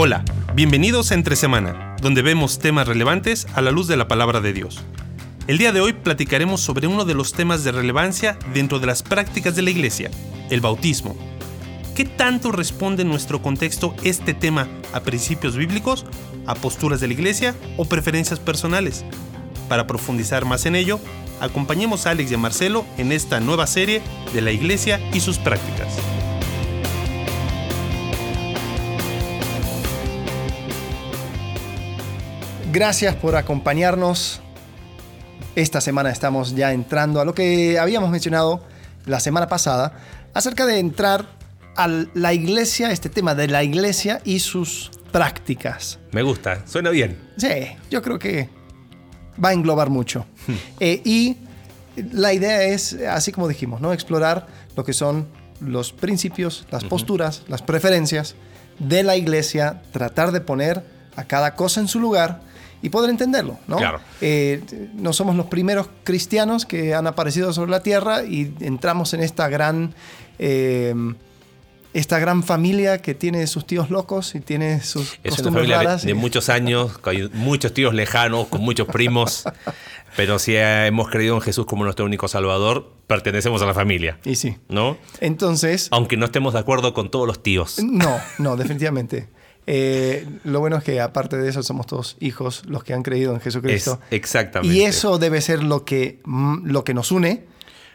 Hola, 0.00 0.24
bienvenidos 0.54 1.10
a 1.10 1.14
Entre 1.14 1.34
Semana, 1.34 1.96
donde 2.00 2.22
vemos 2.22 2.60
temas 2.60 2.86
relevantes 2.86 3.48
a 3.54 3.62
la 3.62 3.72
luz 3.72 3.88
de 3.88 3.96
la 3.96 4.06
palabra 4.06 4.40
de 4.40 4.52
Dios. 4.52 4.78
El 5.48 5.58
día 5.58 5.72
de 5.72 5.80
hoy 5.80 5.92
platicaremos 5.92 6.60
sobre 6.60 6.86
uno 6.86 7.04
de 7.04 7.14
los 7.14 7.32
temas 7.32 7.64
de 7.64 7.72
relevancia 7.72 8.38
dentro 8.54 8.78
de 8.78 8.86
las 8.86 9.02
prácticas 9.02 9.56
de 9.56 9.62
la 9.62 9.70
iglesia, 9.70 10.12
el 10.50 10.60
bautismo. 10.60 11.16
¿Qué 11.96 12.04
tanto 12.04 12.52
responde 12.52 13.02
en 13.02 13.08
nuestro 13.08 13.42
contexto 13.42 13.92
este 14.04 14.34
tema 14.34 14.68
a 14.92 15.00
principios 15.00 15.56
bíblicos, 15.56 16.06
a 16.46 16.54
posturas 16.54 17.00
de 17.00 17.08
la 17.08 17.14
iglesia 17.14 17.56
o 17.76 17.84
preferencias 17.84 18.38
personales? 18.38 19.04
Para 19.68 19.88
profundizar 19.88 20.44
más 20.44 20.64
en 20.66 20.76
ello, 20.76 21.00
acompañemos 21.40 22.06
a 22.06 22.10
Alex 22.10 22.30
y 22.30 22.34
a 22.34 22.38
Marcelo 22.38 22.86
en 22.98 23.10
esta 23.10 23.40
nueva 23.40 23.66
serie 23.66 24.00
de 24.32 24.42
la 24.42 24.52
iglesia 24.52 25.00
y 25.12 25.18
sus 25.18 25.38
prácticas. 25.38 25.88
Gracias 32.70 33.14
por 33.14 33.34
acompañarnos. 33.34 34.42
Esta 35.56 35.80
semana 35.80 36.10
estamos 36.10 36.54
ya 36.54 36.72
entrando 36.72 37.18
a 37.18 37.24
lo 37.24 37.34
que 37.34 37.78
habíamos 37.78 38.10
mencionado 38.10 38.62
la 39.06 39.20
semana 39.20 39.48
pasada 39.48 39.94
acerca 40.34 40.66
de 40.66 40.78
entrar 40.78 41.24
a 41.76 41.88
la 41.88 42.34
iglesia, 42.34 42.90
este 42.90 43.08
tema 43.08 43.34
de 43.34 43.48
la 43.48 43.64
iglesia 43.64 44.20
y 44.22 44.40
sus 44.40 44.90
prácticas. 45.10 45.98
Me 46.12 46.22
gusta, 46.22 46.66
suena 46.66 46.90
bien. 46.90 47.18
Sí, 47.38 47.48
yo 47.90 48.02
creo 48.02 48.18
que 48.18 48.50
va 49.42 49.48
a 49.48 49.52
englobar 49.54 49.88
mucho. 49.88 50.26
Eh, 50.80 51.00
y 51.04 51.36
la 52.12 52.32
idea 52.32 52.62
es, 52.64 52.96
así 53.08 53.32
como 53.32 53.48
dijimos, 53.48 53.80
¿no? 53.80 53.92
explorar 53.92 54.46
lo 54.76 54.84
que 54.84 54.92
son 54.92 55.26
los 55.60 55.92
principios, 55.92 56.66
las 56.70 56.84
posturas, 56.84 57.42
las 57.48 57.62
preferencias 57.62 58.34
de 58.78 59.02
la 59.02 59.16
iglesia, 59.16 59.82
tratar 59.90 60.32
de 60.32 60.40
poner 60.40 60.84
a 61.16 61.24
cada 61.24 61.54
cosa 61.54 61.80
en 61.80 61.88
su 61.88 61.98
lugar 61.98 62.47
y 62.82 62.90
poder 62.90 63.10
entenderlo, 63.10 63.58
¿no? 63.66 63.76
Claro. 63.76 64.00
Eh, 64.20 64.62
no 64.94 65.12
somos 65.12 65.34
los 65.36 65.46
primeros 65.46 65.88
cristianos 66.04 66.64
que 66.66 66.94
han 66.94 67.06
aparecido 67.06 67.52
sobre 67.52 67.70
la 67.70 67.80
tierra 67.82 68.24
y 68.24 68.54
entramos 68.60 69.14
en 69.14 69.20
esta 69.20 69.48
gran, 69.48 69.94
eh, 70.38 70.94
esta 71.94 72.18
gran 72.18 72.42
familia 72.44 72.98
que 73.02 73.14
tiene 73.14 73.46
sus 73.46 73.66
tíos 73.66 73.90
locos 73.90 74.34
y 74.34 74.40
tiene 74.40 74.80
sus 74.82 75.14
Es 75.14 75.18
una 75.18 75.30
costumbres 75.30 75.54
familia 75.54 75.76
raras. 75.78 76.02
de 76.04 76.10
y- 76.10 76.14
muchos 76.14 76.48
años, 76.48 76.98
con 76.98 77.14
muchos 77.34 77.72
tíos 77.74 77.94
lejanos, 77.94 78.46
con 78.48 78.60
muchos 78.60 78.86
primos, 78.86 79.44
pero 80.16 80.38
si 80.38 80.54
hemos 80.56 81.08
creído 81.08 81.34
en 81.34 81.40
Jesús 81.40 81.66
como 81.66 81.84
nuestro 81.84 82.04
único 82.04 82.28
Salvador, 82.28 82.92
pertenecemos 83.06 83.62
a 83.62 83.66
la 83.66 83.74
familia, 83.74 84.18
y 84.24 84.36
sí. 84.36 84.56
¿no? 84.68 84.98
Entonces, 85.20 85.88
Aunque 85.90 86.16
no 86.16 86.26
estemos 86.26 86.52
de 86.52 86.60
acuerdo 86.60 86.92
con 86.94 87.10
todos 87.10 87.26
los 87.26 87.42
tíos. 87.42 87.82
no, 87.82 88.18
no, 88.38 88.56
definitivamente. 88.56 89.28
Eh, 89.70 90.26
lo 90.44 90.60
bueno 90.60 90.78
es 90.78 90.84
que 90.84 90.98
aparte 90.98 91.36
de 91.36 91.46
eso 91.50 91.62
somos 91.62 91.86
todos 91.86 92.16
hijos 92.20 92.62
los 92.66 92.82
que 92.84 92.94
han 92.94 93.02
creído 93.02 93.34
en 93.34 93.40
Jesucristo. 93.40 94.00
Es- 94.08 94.16
exactamente. 94.16 94.74
Y 94.74 94.82
eso 94.84 95.18
debe 95.18 95.42
ser 95.42 95.62
lo 95.62 95.84
que, 95.84 96.20
mm, 96.24 96.66
lo 96.70 96.84
que 96.84 96.94
nos 96.94 97.12
une 97.12 97.44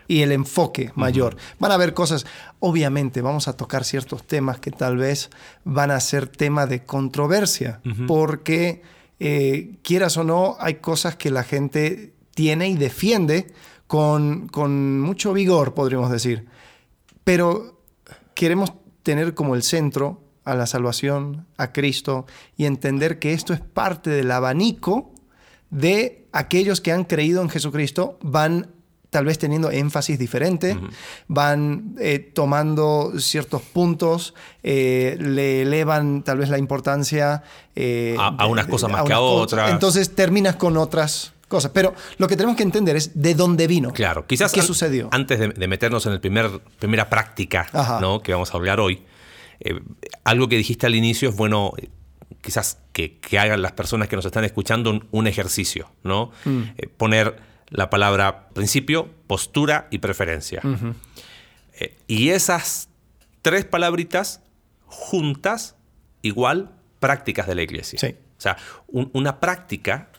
y 0.07 0.21
el 0.21 0.31
enfoque 0.31 0.91
mayor. 0.93 1.35
Van 1.57 1.71
a 1.71 1.73
haber 1.75 1.95
cosas, 1.95 2.27
obviamente 2.59 3.21
vamos 3.21 3.47
a 3.47 3.57
tocar 3.57 3.85
ciertos 3.85 4.23
temas 4.27 4.59
que 4.59 4.69
tal 4.69 4.97
vez 4.97 5.31
van 5.63 5.89
a 5.89 5.99
ser 5.99 6.27
tema 6.27 6.67
de 6.67 6.83
controversia, 6.83 7.81
porque 8.07 8.83
eh, 9.19 9.77
quieras 9.81 10.17
o 10.17 10.23
no, 10.23 10.57
hay 10.59 10.75
cosas 10.75 11.15
que 11.15 11.31
la 11.31 11.43
gente 11.43 12.13
tiene 12.35 12.67
y 12.67 12.75
defiende 12.75 13.51
con, 13.87 14.47
con 14.47 14.99
mucho 15.01 15.33
vigor, 15.33 15.73
podríamos 15.73 16.11
decir. 16.11 16.45
Pero 17.23 17.79
queremos 18.35 18.73
tener 19.03 19.33
como 19.33 19.55
el 19.55 19.63
centro 19.63 20.19
a 20.45 20.55
la 20.55 20.65
salvación, 20.67 21.45
a 21.57 21.71
Cristo, 21.71 22.25
y 22.57 22.65
entender 22.65 23.19
que 23.19 23.33
esto 23.33 23.53
es 23.53 23.59
parte 23.61 24.09
del 24.09 24.29
abanico 24.31 25.11
de 25.69 26.25
aquellos 26.31 26.81
que 26.81 26.91
han 26.91 27.03
creído 27.05 27.41
en 27.41 27.49
Jesucristo, 27.49 28.17
van 28.21 28.67
tal 29.09 29.25
vez 29.25 29.37
teniendo 29.37 29.69
énfasis 29.69 30.17
diferente, 30.17 30.75
van 31.27 31.95
eh, 31.99 32.17
tomando 32.19 33.13
ciertos 33.19 33.61
puntos, 33.61 34.33
eh, 34.63 35.15
le 35.19 35.61
elevan 35.61 36.23
tal 36.23 36.39
vez 36.39 36.49
la 36.49 36.57
importancia 36.57 37.43
eh, 37.75 38.15
A- 38.19 38.35
a 38.39 38.47
unas 38.47 38.65
cosas 38.67 38.91
más 38.91 39.03
que 39.03 39.13
a 39.13 39.19
otras. 39.19 39.71
Entonces 39.71 40.15
terminas 40.15 40.55
con 40.55 40.77
otras 40.77 41.33
cosas. 41.47 41.69
Pero 41.71 41.93
lo 42.17 42.27
que 42.27 42.35
tenemos 42.35 42.57
que 42.57 42.63
entender 42.63 42.95
es 42.95 43.11
de 43.13 43.35
dónde 43.35 43.67
vino. 43.67 43.91
Claro, 43.93 44.25
quizás 44.25 44.51
¿Qué 44.51 44.61
an- 44.61 44.65
sucedió? 44.65 45.09
antes 45.11 45.39
de, 45.39 45.49
de 45.49 45.67
meternos 45.67 46.05
en 46.07 46.13
la 46.13 46.19
primer, 46.21 46.49
primera 46.79 47.07
práctica. 47.07 47.67
¿no? 48.01 48.19
que 48.21 48.31
vamos 48.33 48.51
a 48.51 48.57
hablar 48.57 48.79
hoy, 48.79 49.03
eh, 49.63 49.79
algo 50.23 50.47
que 50.47 50.57
dijiste 50.57 50.85
al 50.85 50.95
inicio 50.95 51.29
es 51.29 51.35
bueno, 51.35 51.73
quizás 52.41 52.79
que, 52.91 53.17
que 53.19 53.39
hagan 53.39 53.61
las 53.61 53.71
personas 53.71 54.07
que 54.07 54.15
nos 54.15 54.25
están 54.25 54.43
escuchando 54.43 54.89
un, 54.91 55.07
un 55.11 55.27
ejercicio, 55.27 55.89
¿no? 56.03 56.31
Mm. 56.45 56.61
Eh, 56.77 56.87
poner 56.97 57.37
la 57.69 57.89
palabra 57.89 58.49
principio, 58.49 59.09
postura 59.27 59.87
y 59.91 59.97
preferencia. 59.99 60.61
Eh, 61.79 61.97
y 62.07 62.29
esas 62.29 62.89
tres 63.41 63.65
palabritas 63.65 64.41
juntas, 64.85 65.75
igual 66.21 66.71
prácticas 66.99 67.47
de 67.47 67.55
la 67.55 67.63
iglesia. 67.63 67.97
Sí. 67.99 68.15
O 68.37 68.41
sea, 68.43 68.57
un- 68.87 69.09
una 69.13 69.39
práctica 69.39 70.09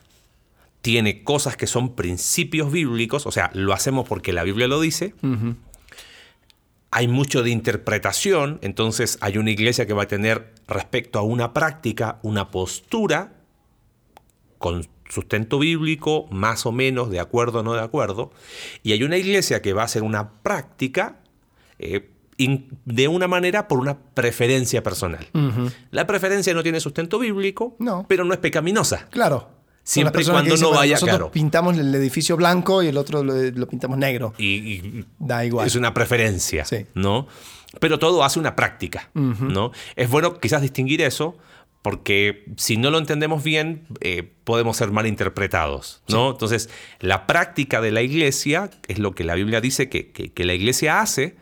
tiene 0.81 1.23
cosas 1.23 1.57
que 1.57 1.67
son 1.67 1.95
principios 1.95 2.71
bíblicos, 2.73 3.27
o 3.27 3.31
sea, 3.33 3.51
lo 3.55 3.73
hacemos 3.73 4.07
porque 4.09 4.33
la 4.33 4.43
Biblia 4.43 4.67
lo 4.67 4.81
dice. 4.81 5.15
Hay 6.97 7.09
mucho 7.09 7.43
de 7.43 7.51
interpretación, 7.51 8.61
entonces 8.63 9.19
hay 9.21 9.37
una 9.39 9.51
iglesia 9.51 9.85
que 9.85 9.95
va 9.95 10.05
a 10.05 10.09
tener 10.09 10.55
respecto 10.69 11.19
a 11.19 11.23
una 11.23 11.53
práctica, 11.53 12.21
una 12.23 12.53
postura 12.53 13.33
con 14.59 14.87
sustento 15.09 15.59
bíblico, 15.59 16.27
más 16.31 16.67
o 16.67 16.73
menos, 16.73 17.11
de 17.11 17.19
acuerdo 17.19 17.61
o 17.61 17.63
no 17.65 17.75
de 17.75 17.81
acuerdo, 17.83 18.31
y 18.85 18.93
hay 18.93 19.03
una 19.03 19.17
iglesia 19.17 19.61
que 19.61 19.73
va 19.73 19.83
a 19.83 19.85
hacer 19.87 20.03
una 20.05 20.31
práctica 20.43 21.17
eh, 21.81 22.11
in- 22.37 22.69
de 22.85 23.09
una 23.09 23.27
manera 23.27 23.67
por 23.67 23.81
una 23.81 23.99
preferencia 23.99 24.83
personal. 24.85 25.27
La 25.91 26.07
preferencia 26.07 26.55
no 26.55 26.63
tiene 26.63 26.79
sustento 26.79 27.19
bíblico, 27.19 27.75
No. 27.81 28.07
pero 28.09 28.25
no 28.25 28.33
es 28.33 28.39
pecaminosa. 28.39 29.09
Claro. 29.11 29.51
Siempre 29.85 30.23
y 30.23 30.25
cuando 30.25 30.51
dicen, 30.55 30.69
no 30.71 30.75
vaya 30.75 30.95
nosotros 30.95 31.17
claro. 31.19 31.31
pintamos 31.31 31.77
el 31.79 31.95
edificio 31.95 32.37
blanco 32.37 32.83
y 32.83 32.89
el 32.89 32.97
otro 32.97 33.23
lo, 33.23 33.35
lo 33.35 33.69
pintamos 33.69 33.99
negro. 33.99 34.33
Y, 34.39 34.47
y 34.47 35.05
Da 35.19 35.45
igual. 35.45 35.67
es 35.67 35.77
una 35.77 35.93
preferencia, 35.95 36.65
Sí. 36.65 36.87
¿no? 36.95 37.29
Pero 37.81 37.99
todo 37.99 38.25
hace 38.25 38.39
una 38.39 38.57
práctica, 38.57 39.11
¿no? 39.15 39.73
Es 39.97 40.09
bueno 40.09 40.39
quizás 40.41 40.63
distinguir 40.63 41.03
eso 41.03 41.37
porque 41.83 42.47
si 42.57 42.77
no 42.79 42.91
lo 42.91 42.97
entendemos 42.99 43.43
bien 43.45 43.87
eh, 44.01 44.23
podemos 44.45 44.77
ser 44.79 44.91
malinterpretados, 44.91 46.03
¿no? 46.09 46.31
Entonces, 46.31 46.71
la 47.01 47.27
práctica 47.27 47.81
de 47.83 47.91
la 47.93 48.01
iglesia 48.03 48.71
es 48.89 48.99
lo 48.99 49.15
que 49.15 49.25
la 49.25 49.35
Biblia 49.35 49.61
dice 49.61 49.89
que, 49.91 50.11
que- 50.13 50.33
que 50.33 50.45
la 50.45 50.55
iglesia 50.55 51.01
hace, 51.01 51.37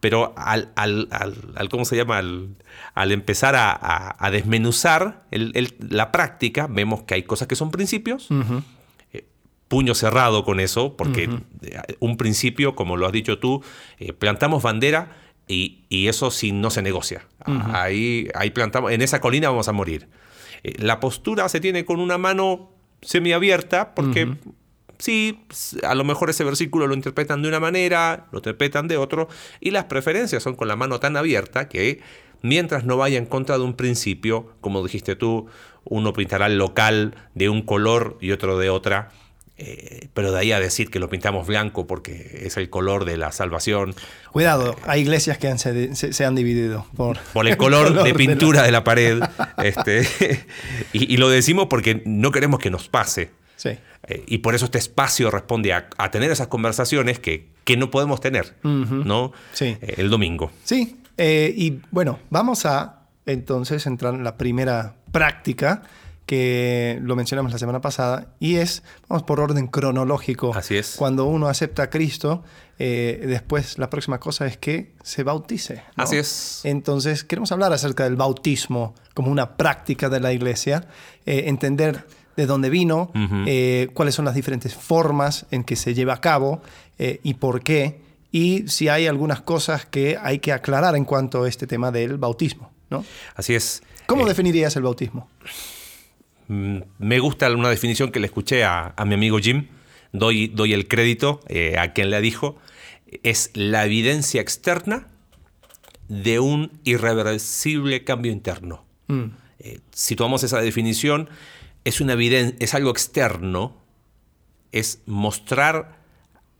pero 0.00 0.32
al, 0.36 0.70
al- 0.76 1.08
al- 1.10 1.52
al- 1.56 1.68
¿cómo 1.68 1.84
se 1.84 1.96
llama? 1.96 2.18
Al, 2.18 2.56
al 2.94 3.12
empezar 3.12 3.54
a, 3.56 3.70
a- 3.72 4.16
a 4.24 4.30
desmenuzar 4.30 5.24
el- 5.30 5.52
el- 5.54 5.74
la 5.90 6.12
práctica, 6.12 6.66
vemos 6.68 7.02
que 7.02 7.14
hay 7.14 7.22
cosas 7.24 7.48
que 7.48 7.56
son 7.56 7.70
principios, 7.70 8.28
eh, 9.12 9.24
puño 9.68 9.94
cerrado 9.94 10.44
con 10.44 10.60
eso, 10.60 10.96
porque 10.96 11.24
eh, 11.62 11.80
un 12.00 12.16
principio, 12.16 12.74
como 12.76 12.96
lo 12.96 13.06
has 13.06 13.12
dicho 13.12 13.38
tú, 13.38 13.62
eh, 13.98 14.12
plantamos 14.12 14.62
bandera 14.62 15.16
y, 15.48 15.84
y 15.88 16.08
eso 16.08 16.30
sí 16.30 16.52
no 16.52 16.70
se 16.70 16.82
negocia. 16.82 17.26
Ahí, 17.72 18.28
ahí 18.34 18.50
plantamos, 18.50 18.92
en 18.92 19.02
esa 19.02 19.20
colina 19.20 19.48
vamos 19.50 19.66
a 19.68 19.72
morir. 19.72 20.08
Eh, 20.62 20.74
la 20.78 21.00
postura 21.00 21.48
se 21.48 21.58
tiene 21.60 21.84
con 21.84 22.00
una 22.00 22.18
mano 22.18 22.70
semiabierta, 23.02 23.94
porque 23.94 24.36
sí, 24.98 25.40
s- 25.50 25.78
a 25.86 25.94
lo 25.94 26.04
mejor 26.04 26.30
ese 26.30 26.44
versículo 26.44 26.86
lo 26.86 26.94
interpretan 26.94 27.42
de 27.42 27.48
una 27.48 27.60
manera, 27.60 28.26
lo 28.32 28.38
interpretan 28.38 28.88
de 28.88 28.96
otro, 28.96 29.28
y 29.60 29.70
las 29.70 29.84
preferencias 29.84 30.42
son 30.42 30.54
con 30.56 30.68
la 30.68 30.76
mano 30.76 31.00
tan 31.00 31.16
abierta 31.16 31.68
que 31.68 32.00
mientras 32.42 32.84
no 32.84 32.96
vaya 32.96 33.18
en 33.18 33.26
contra 33.26 33.58
de 33.58 33.64
un 33.64 33.74
principio, 33.74 34.52
como 34.60 34.82
dijiste 34.82 35.16
tú, 35.16 35.46
uno 35.84 36.12
pintará 36.12 36.46
el 36.46 36.58
local 36.58 37.14
de 37.34 37.48
un 37.48 37.62
color 37.62 38.18
y 38.20 38.30
otro 38.32 38.58
de 38.58 38.70
otra, 38.70 39.10
eh, 39.60 40.08
pero 40.14 40.30
de 40.30 40.38
ahí 40.38 40.52
a 40.52 40.60
decir 40.60 40.88
que 40.88 41.00
lo 41.00 41.08
pintamos 41.08 41.48
blanco 41.48 41.88
porque 41.88 42.42
es 42.44 42.56
el 42.56 42.70
color 42.70 43.04
de 43.04 43.16
la 43.16 43.32
salvación, 43.32 43.92
Cuidado, 44.30 44.76
hay 44.86 45.00
iglesias 45.00 45.36
que 45.38 45.48
han- 45.48 45.58
se, 45.58 46.24
han 46.24 46.34
dividido 46.36 46.86
por, 46.96 47.18
por 47.32 47.48
el 47.48 47.56
color, 47.56 47.92
de 48.04 48.10
la- 48.10 48.16
pintura 48.16 48.62
de 48.62 48.70
la 48.70 48.84
pared, 48.84 49.20
este, 49.64 50.02
y, 50.92 51.12
y 51.12 51.16
lo 51.16 51.28
decimos 51.28 51.66
porque 51.68 52.02
no 52.04 52.30
queremos 52.30 52.60
que 52.60 52.70
nos 52.70 52.88
pase. 52.88 53.30
Sí. 53.58 53.70
Eh, 54.04 54.24
y 54.26 54.38
por 54.38 54.54
eso 54.54 54.64
este 54.64 54.78
espacio 54.78 55.30
responde 55.30 55.72
a, 55.72 55.90
a 55.98 56.10
tener 56.10 56.30
esas 56.30 56.46
conversaciones 56.46 57.18
que, 57.18 57.48
que 57.64 57.76
no 57.76 57.90
podemos 57.90 58.20
tener, 58.20 58.56
¿no? 58.62 59.32
Sí. 59.52 59.76
Eh, 59.82 59.96
el 59.98 60.08
domingo. 60.08 60.50
Sí, 60.64 60.96
eh, 61.18 61.52
y 61.54 61.80
bueno, 61.90 62.20
vamos 62.30 62.64
a 62.64 63.00
entonces 63.26 63.86
entrar 63.86 64.14
en 64.14 64.24
la 64.24 64.38
primera 64.38 64.94
práctica 65.12 65.82
que 66.24 66.98
lo 67.02 67.16
mencionamos 67.16 67.52
la 67.52 67.58
semana 67.58 67.80
pasada, 67.80 68.34
y 68.38 68.56
es, 68.56 68.82
vamos 69.08 69.22
por 69.22 69.40
orden 69.40 69.66
cronológico. 69.66 70.54
Así 70.54 70.76
es. 70.76 70.94
Cuando 70.96 71.24
uno 71.24 71.48
acepta 71.48 71.84
a 71.84 71.90
Cristo, 71.90 72.44
eh, 72.78 73.24
después 73.26 73.78
la 73.78 73.88
próxima 73.88 74.20
cosa 74.20 74.46
es 74.46 74.58
que 74.58 74.92
se 75.02 75.22
bautice. 75.22 75.82
¿no? 75.96 76.04
Así 76.04 76.16
es. 76.16 76.60
Entonces, 76.64 77.24
queremos 77.24 77.50
hablar 77.50 77.72
acerca 77.72 78.04
del 78.04 78.16
bautismo 78.16 78.94
como 79.14 79.30
una 79.30 79.56
práctica 79.56 80.10
de 80.10 80.20
la 80.20 80.34
iglesia, 80.34 80.86
eh, 81.24 81.44
entender 81.46 82.04
de 82.38 82.46
dónde 82.46 82.70
vino, 82.70 83.10
eh, 83.46 83.88
cuáles 83.94 84.14
son 84.14 84.24
las 84.24 84.34
diferentes 84.36 84.72
formas 84.74 85.44
en 85.50 85.64
que 85.64 85.74
se 85.74 85.92
lleva 85.92 86.14
a 86.14 86.20
cabo 86.20 86.62
eh, 86.98 87.18
y 87.24 87.34
por 87.34 87.62
qué, 87.62 88.00
y 88.30 88.68
si 88.68 88.88
hay 88.88 89.08
algunas 89.08 89.40
cosas 89.40 89.84
que 89.86 90.16
hay 90.22 90.38
que 90.38 90.52
aclarar 90.52 90.94
en 90.94 91.04
cuanto 91.04 91.42
a 91.42 91.48
este 91.48 91.66
tema 91.66 91.90
del 91.90 92.16
bautismo. 92.16 92.70
¿no? 92.90 93.04
Así 93.34 93.54
es. 93.56 93.82
¿Cómo 94.06 94.22
Eh, 94.24 94.28
definirías 94.28 94.76
el 94.76 94.84
bautismo? 94.84 95.28
Mm, 96.46 96.78
Me 96.98 97.18
gusta 97.18 97.50
una 97.52 97.70
definición 97.70 98.12
que 98.12 98.20
le 98.20 98.26
escuché 98.26 98.62
a, 98.64 98.94
a 98.96 99.04
mi 99.04 99.14
amigo 99.14 99.38
Jim. 99.40 99.66
Doy, 100.12 100.46
doy 100.46 100.72
el 100.72 100.86
crédito 100.86 101.40
a 101.78 101.88
quien 101.92 102.10
la 102.10 102.20
dijo. 102.20 102.56
Es 103.24 103.50
la 103.54 103.84
evidencia 103.84 104.40
externa 104.40 105.08
de 106.08 106.38
un 106.38 106.70
irreversible 106.84 108.04
cambio 108.04 108.30
interno. 108.32 108.84
Mm, 109.08 109.24
Eh, 109.60 109.80
si 109.90 110.14
tomamos 110.14 110.44
esa 110.44 110.60
definición, 110.60 111.28
es, 111.84 112.00
una 112.00 112.14
es 112.60 112.74
algo 112.74 112.90
externo, 112.90 113.76
es 114.72 115.00
mostrar 115.06 115.96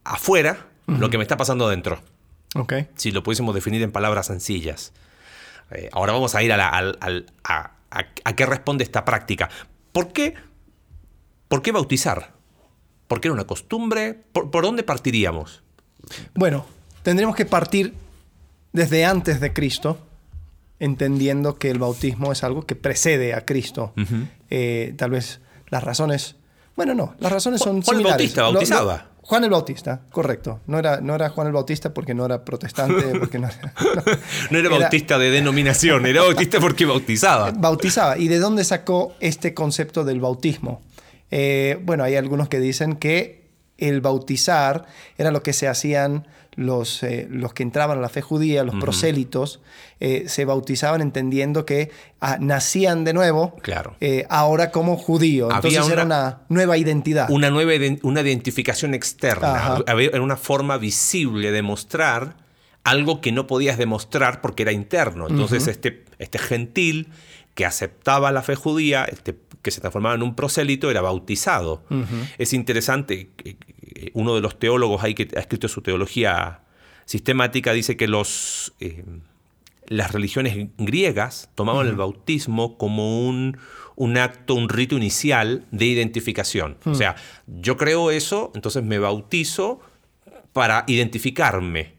afuera 0.05 0.67
lo 0.87 1.11
que 1.11 1.19
me 1.19 1.25
está 1.25 1.37
pasando 1.37 1.67
adentro. 1.67 2.01
ok. 2.55 2.73
Si 2.97 3.11
lo 3.11 3.23
pudiésemos 3.23 3.55
definir 3.55 3.83
en 3.83 3.93
palabras 3.93 4.27
sencillas. 4.27 4.93
Eh, 5.71 5.91
ahora 5.93 6.15
vamos 6.15 6.35
a 6.35 6.43
ir 6.43 6.51
la- 6.57 6.69
a- 7.45 7.73
a- 7.91 8.07
a 8.25 8.33
qué 8.37 8.47
responde 8.47 8.85
esta 8.85 9.05
práctica. 9.05 9.51
¿Por 9.93 10.13
qué, 10.15 10.35
¿Por 11.49 11.61
qué 11.63 11.73
bautizar? 11.73 12.33
¿Por 13.07 13.21
qué 13.21 13.29
era 13.29 13.35
una 13.35 13.47
costumbre? 13.47 14.15
¿Por, 14.33 14.51
por 14.51 14.65
dónde 14.65 14.83
partiríamos? 14.83 15.63
Bueno, 16.35 16.65
tendremos 17.03 17.37
que 17.37 17.45
partir 17.45 17.95
desde 18.73 19.05
antes 19.05 19.41
de 19.41 19.53
Cristo, 19.53 19.99
entendiendo 20.81 21.57
que 21.57 21.71
el 21.71 21.79
bautismo 21.79 22.33
es 22.33 22.45
algo 22.45 22.63
que 22.67 22.77
precede 22.77 23.35
a 23.35 23.45
Cristo. 23.45 23.93
Eh, 24.51 24.95
tal 24.97 25.11
vez 25.11 25.41
las 25.69 25.83
razones... 25.85 26.37
Bueno, 26.77 26.95
no, 26.95 27.15
las 27.19 27.33
razones 27.33 27.61
son 27.61 27.83
Juan 27.83 27.97
el 27.97 28.03
similares. 28.03 28.11
Bautista 28.35 28.41
Lo- 28.43 28.47
lo- 28.49 28.53
bautizaba. 28.55 29.11
Juan 29.21 29.45
el 29.45 29.51
Bautista, 29.51 30.01
correcto. 30.11 30.61
No 30.67 30.79
era, 30.79 31.01
no 31.03 31.15
era 31.15 31.29
Juan 31.29 31.49
el 31.49 31.53
Bautista 31.53 31.93
porque 31.93 32.15
no 32.15 32.25
era 32.25 32.45
protestante, 32.47 33.03
porque 33.19 33.39
no 33.39 33.49
era... 33.49 33.75
no. 33.95 34.03
No 34.53 34.59
era 34.59 34.69
bautista 34.71 35.19
de 35.19 35.31
denominación, 35.31 36.07
era 36.07 36.23
bautista 36.23 36.61
porque 36.61 36.87
bautizaba. 36.87 37.51
Bautizaba. 37.57 38.17
¿Y 38.17 38.29
de 38.29 38.39
dónde 38.39 38.65
sacó 38.65 39.15
este 39.21 39.53
concepto 39.53 40.05
del 40.05 40.21
bautismo? 40.21 40.81
Eh, 41.31 41.79
bueno, 41.85 42.05
hay 42.05 42.17
algunos 42.17 42.49
que 42.49 42.59
dicen 42.59 42.95
que 42.97 43.51
el 43.77 44.01
bautizar 44.01 44.87
era 45.19 45.31
lo 45.31 45.43
que 45.43 45.53
se 45.53 45.69
hacían 45.69 46.27
los, 46.59 47.05
eh, 47.05 47.29
los 47.31 47.55
que 47.55 47.63
entraban 47.63 47.99
a 47.99 48.01
la 48.01 48.09
fe 48.09 48.21
judía, 48.21 48.65
los 48.65 48.75
prosélitos, 48.75 49.61
eh, 50.01 50.25
se 50.27 50.45
bautizaban 50.45 51.01
entendiendo 51.01 51.65
que 51.65 51.91
ah, 52.21 52.37
nacían 52.41 53.05
de 53.05 53.13
nuevo, 53.13 53.55
Claro. 53.63 53.95
eh, 54.01 54.27
ahora 54.29 54.73
como 54.73 54.97
judío. 54.97 55.51
Entonces 55.53 55.89
era 55.89 56.05
una- 56.05 56.41
nueva 56.49 56.77
identidad. 56.77 57.31
Una 57.31 57.51
nueva 57.51 57.73
una 58.03 58.21
identificación 58.23 58.93
externa. 58.95 59.55
Ajá. 59.55 59.85
Era 59.87 60.21
una 60.21 60.37
forma 60.37 60.79
visible 60.79 61.53
de 61.53 61.63
mostrar 61.63 62.37
algo 62.83 63.21
que 63.21 63.31
no 63.31 63.47
podías 63.47 63.79
demostrar 63.79 64.41
porque 64.41 64.65
era 64.65 64.73
interno. 64.73 65.29
Entonces, 65.29 65.69
este, 65.69 66.05
este 66.19 66.39
gentil 66.39 67.09
que 67.55 67.67
aceptaba 67.67 68.33
la 68.33 68.43
fe 68.43 68.57
judía, 68.57 69.05
este, 69.05 69.37
que 69.63 69.71
se 69.71 69.81
transformaba 69.81 70.15
en 70.17 70.23
un 70.23 70.35
prosélito, 70.35 70.91
era 70.91 71.03
bautizado. 71.03 71.83
Es 72.39 72.53
interesante, 72.53 73.31
uno 74.13 74.35
de 74.35 74.41
los 74.41 74.59
teólogos 74.59 75.03
ahí 75.03 75.15
que 75.15 75.29
ha 75.37 75.41
escrito 75.41 75.69
su 75.69 75.83
teología 75.83 76.61
sistemática 77.09 77.73
dice 77.73 77.97
que 77.97 78.07
los, 78.07 78.75
eh, 78.81 79.03
las 79.87 80.13
religiones 80.13 80.69
griegas 80.77 81.49
tomaban 81.55 81.87
el 81.87 81.97
bautismo 81.97 82.77
como 82.77 83.27
un, 83.27 83.57
un 83.97 84.19
acto, 84.19 84.55
un 84.55 84.69
rito 84.69 84.95
inicial 84.97 85.65
de 85.71 85.87
identificación. 85.87 86.77
O 86.85 86.95
sea, 86.95 87.17
yo 87.47 87.79
creo 87.79 88.11
eso, 88.11 88.53
entonces 88.55 88.85
me 88.85 88.99
bautizo 88.99 89.81
para 90.53 90.85
identificarme. 90.87 91.95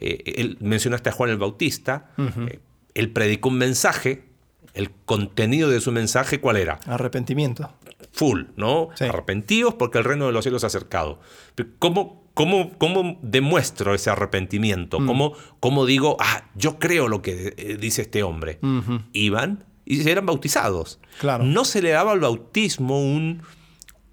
Eh, 0.00 0.32
él, 0.36 0.56
mencionaste 0.60 1.10
a 1.10 1.12
Juan 1.12 1.28
el 1.28 1.36
Bautista, 1.36 2.10
eh, 2.16 2.60
él 2.94 3.10
predicó 3.10 3.50
un 3.50 3.58
mensaje, 3.58 4.24
el 4.72 4.90
contenido 5.04 5.68
de 5.68 5.82
su 5.82 5.92
mensaje, 5.92 6.40
¿cuál 6.40 6.56
era? 6.56 6.80
Arrepentimiento. 6.86 7.70
Full, 8.12 8.42
¿no? 8.56 8.88
Sí. 8.94 9.04
Arrepentíos 9.04 9.74
porque 9.74 9.98
el 9.98 10.04
reino 10.04 10.26
de 10.26 10.32
los 10.32 10.44
cielos 10.44 10.62
se 10.62 10.66
ha 10.66 10.68
acercado. 10.68 11.20
Pero 11.54 11.68
¿Cómo, 11.78 12.24
cómo, 12.34 12.72
cómo 12.78 13.18
demuestro 13.22 13.94
ese 13.94 14.10
arrepentimiento? 14.10 15.00
Mm. 15.00 15.06
¿Cómo, 15.06 15.32
cómo 15.60 15.86
digo, 15.86 16.16
ah, 16.20 16.44
yo 16.54 16.78
creo 16.78 17.08
lo 17.08 17.22
que 17.22 17.54
eh, 17.56 17.76
dice 17.80 18.02
este 18.02 18.22
hombre? 18.22 18.58
Iban 19.12 19.64
y 19.84 20.08
eran 20.08 20.26
bautizados. 20.26 20.98
Claro. 21.20 21.44
No 21.44 21.64
se 21.64 21.82
le 21.82 21.90
daba 21.90 22.12
al 22.12 22.20
bautismo 22.20 23.00
un, 23.00 23.42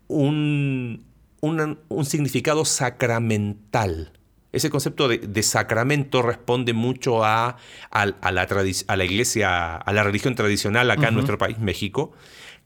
un, 0.07 1.05
un- 1.41 1.79
un 1.87 2.05
significado 2.05 2.65
sacramental. 2.65 4.11
Ese 4.51 4.69
concepto 4.69 5.07
de, 5.07 5.19
de 5.19 5.43
sacramento 5.43 6.21
responde 6.21 6.73
mucho 6.73 7.23
a, 7.23 7.55
a- 7.89 8.01
a 8.21 8.31
la, 8.33 8.41
a 8.87 8.95
la 8.97 9.05
iglesia, 9.05 9.77
a 9.77 9.93
la 9.93 10.03
religión 10.03 10.35
tradicional 10.35 10.91
acá 10.91 11.07
en 11.07 11.13
nuestro 11.13 11.37
país, 11.37 11.57
México, 11.59 12.11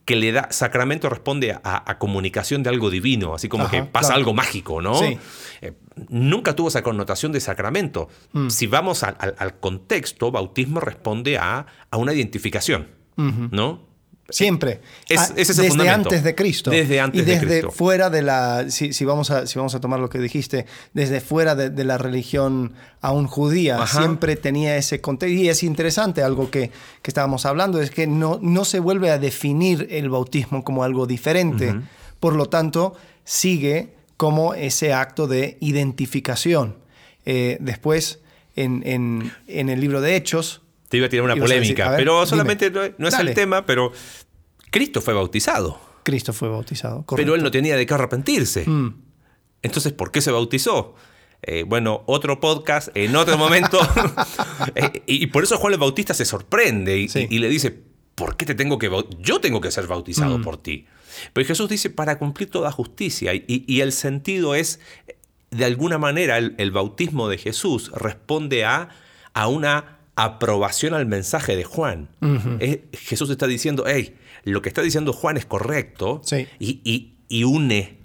que 0.06 0.16
le 0.16 0.32
da, 0.32 0.48
sacramento 0.52 1.10
responde 1.10 1.52
a, 1.52 1.92
a 1.92 1.98
comunicación 1.98 2.62
de 2.64 2.70
algo 2.70 2.90
divino, 2.90 3.34
así 3.34 3.50
como 3.50 3.66
Ajá, 3.66 3.72
que 3.72 3.84
pasa 3.84 4.10
claro. 4.10 4.20
algo 4.20 4.34
mágico, 4.34 4.82
¿no? 4.82 4.96
Sí. 4.96 5.18
Eh, 5.62 5.74
nunca 6.10 6.56
tuvo 6.56 6.68
esa 6.68 6.84
connotación 6.84 7.32
de 7.32 7.40
sacramento. 7.40 8.08
Mm. 8.32 8.50
Si 8.50 8.68
vamos 8.68 9.04
al, 9.04 9.60
contexto, 9.60 10.32
bautismo 10.32 10.80
responde 10.80 11.38
a, 11.38 11.66
a 11.90 11.98
una 11.98 12.14
identificación, 12.14 12.88
¿no? 13.16 13.85
Siempre. 14.30 14.82
Es- 15.08 15.20
Ah, 15.20 15.34
ese 15.36 15.42
es 15.42 15.50
el 15.52 15.56
desde 15.58 15.70
fundamento. 15.70 16.10
antes 16.10 16.24
de 16.24 16.34
Cristo. 16.36 16.72
Desde 16.72 17.00
antes 17.00 17.22
y 17.22 17.26
de 17.26 17.32
desde 17.34 17.48
Cristo. 17.48 17.72
fuera 17.72 18.10
de 18.10 18.22
la, 18.24 18.66
si, 18.72 18.92
si 18.92 19.06
vamos 19.06 19.30
a, 19.30 19.46
si 19.46 19.60
vamos 19.60 19.76
a 19.76 19.80
tomar 19.80 20.00
lo 20.00 20.10
que 20.10 20.18
dijiste, 20.18 20.66
desde 20.94 21.22
fuera 21.22 21.54
de, 21.54 21.70
de 21.70 21.84
la 21.84 22.00
religión 22.00 22.74
aún 23.02 23.28
judía, 23.28 23.76
Ajá. 23.82 24.00
siempre 24.00 24.36
tenía 24.36 24.78
ese 24.78 25.00
contexto. 25.00 25.32
Y 25.38 25.48
es 25.48 25.62
interesante, 25.62 26.24
algo 26.24 26.50
que, 26.50 26.72
que 27.04 27.12
estábamos 27.12 27.46
hablando, 27.46 27.80
es 27.80 27.92
que 27.92 28.08
no, 28.08 28.40
no 28.42 28.66
se 28.66 28.80
vuelve 28.80 29.12
a 29.12 29.20
definir 29.20 29.88
el 29.92 30.10
bautismo 30.10 30.64
como 30.64 30.84
algo 30.84 31.06
diferente. 31.06 31.76
Por 32.20 32.34
lo 32.36 32.48
tanto, 32.48 32.96
sigue 33.26 33.94
como 34.18 34.56
ese 34.56 34.92
acto 34.94 35.28
de 35.28 35.58
identificación. 35.62 36.78
Eh, 37.26 37.58
después, 37.60 38.20
en, 38.56 38.82
en- 38.86 39.32
en 39.48 39.70
el 39.70 39.80
libro 39.82 40.02
de 40.02 40.16
Hechos, 40.16 40.62
Te 40.96 40.98
iba 40.98 41.08
a 41.08 41.10
tirar 41.10 41.26
una 41.26 41.34
decir, 41.36 41.44
polémica, 41.50 41.94
pero 41.98 42.16
dime. 42.16 42.26
solamente 42.28 42.72
no, 42.72 42.82
no 42.98 43.08
es 43.10 43.14
Dale. 43.14 43.32
el 43.32 43.36
tema, 43.36 43.66
pero 43.66 43.92
Cristo 44.72 45.02
fue 45.02 45.14
bautizado, 45.14 45.78
Cristo 46.04 46.32
fue 46.34 46.48
bautizado. 46.50 46.96
pero 47.00 47.06
correcto. 47.06 47.36
él 47.36 47.44
no 47.44 47.52
tenía 47.52 47.76
de 47.76 47.86
qué 47.86 47.94
arrepentirse. 47.94 48.64
Mm. 48.70 49.02
Entonces, 49.62 49.92
¿por 49.94 50.12
qué 50.12 50.22
se 50.22 50.32
bautizó? 50.32 50.96
Eh, 51.42 51.64
bueno, 51.68 52.04
otro 52.08 52.40
podcast 52.40 52.90
en 52.96 53.16
otro 53.16 53.38
momento. 53.38 53.80
Eh, 54.76 55.04
y, 55.06 55.28
por 55.28 55.44
eso 55.44 55.58
Juan 55.58 55.74
el 55.74 55.80
Bautista 55.80 56.14
se 56.14 56.26
sorprende 56.26 56.98
y, 56.98 57.10
Sí. 57.10 57.28
y- 57.30 57.36
y 57.36 57.40
le 57.40 57.50
dice, 57.50 57.78
¿por 58.16 58.36
qué 58.38 58.46
te 58.46 58.56
tengo 58.56 58.80
que 58.80 58.90
Yo 59.20 59.40
tengo 59.42 59.60
que 59.62 59.70
ser 59.72 59.86
bautizado 59.88 60.42
por 60.42 60.58
ti. 60.58 60.86
Pero 61.34 61.46
Jesús 61.48 61.70
dice, 61.70 61.90
para 61.90 62.18
cumplir 62.18 62.50
toda 62.50 62.72
justicia. 62.72 63.34
Y, 63.34 63.44
y- 63.48 63.66
y 63.68 63.82
el 63.82 63.92
sentido 63.92 64.56
es, 64.56 64.80
de 65.52 65.66
alguna 65.66 65.98
manera, 65.98 66.38
el, 66.38 66.56
el 66.58 66.72
bautismo 66.72 67.28
de 67.30 67.38
Jesús 67.38 67.92
responde 67.94 68.66
a, 68.66 68.90
a 69.34 69.48
una 69.48 69.95
aprobación 70.16 70.94
al 70.94 71.06
mensaje 71.06 71.56
de 71.56 71.64
Juan. 71.64 72.10
Es- 72.60 72.80
Jesús 72.94 73.30
está 73.30 73.48
diciendo, 73.48 73.84
hey, 73.88 74.16
lo 74.44 74.62
que 74.62 74.70
está 74.70 74.82
diciendo 74.82 75.14
Juan 75.14 75.38
es 75.38 75.46
correcto. 75.46 76.22
Sí. 76.24 76.48
Y, 76.60 76.82
y- 76.84 77.14
y 77.28 77.44
une 77.44 77.98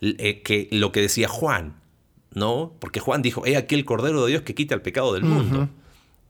eh, 0.00 0.42
que 0.42 0.68
lo 0.70 0.92
que 0.92 1.00
decía 1.02 1.28
Juan, 1.28 1.80
¿no? 2.34 2.72
Porque 2.80 3.00
Juan 3.00 3.20
dijo, 3.22 3.44
he 3.44 3.56
aquí 3.56 3.74
el 3.74 3.84
Cordero 3.84 4.22
de 4.24 4.30
Dios 4.30 4.42
que 4.42 4.54
quita 4.54 4.74
el 4.74 4.82
pecado 4.82 5.12
del 5.12 5.24
mundo. 5.24 5.68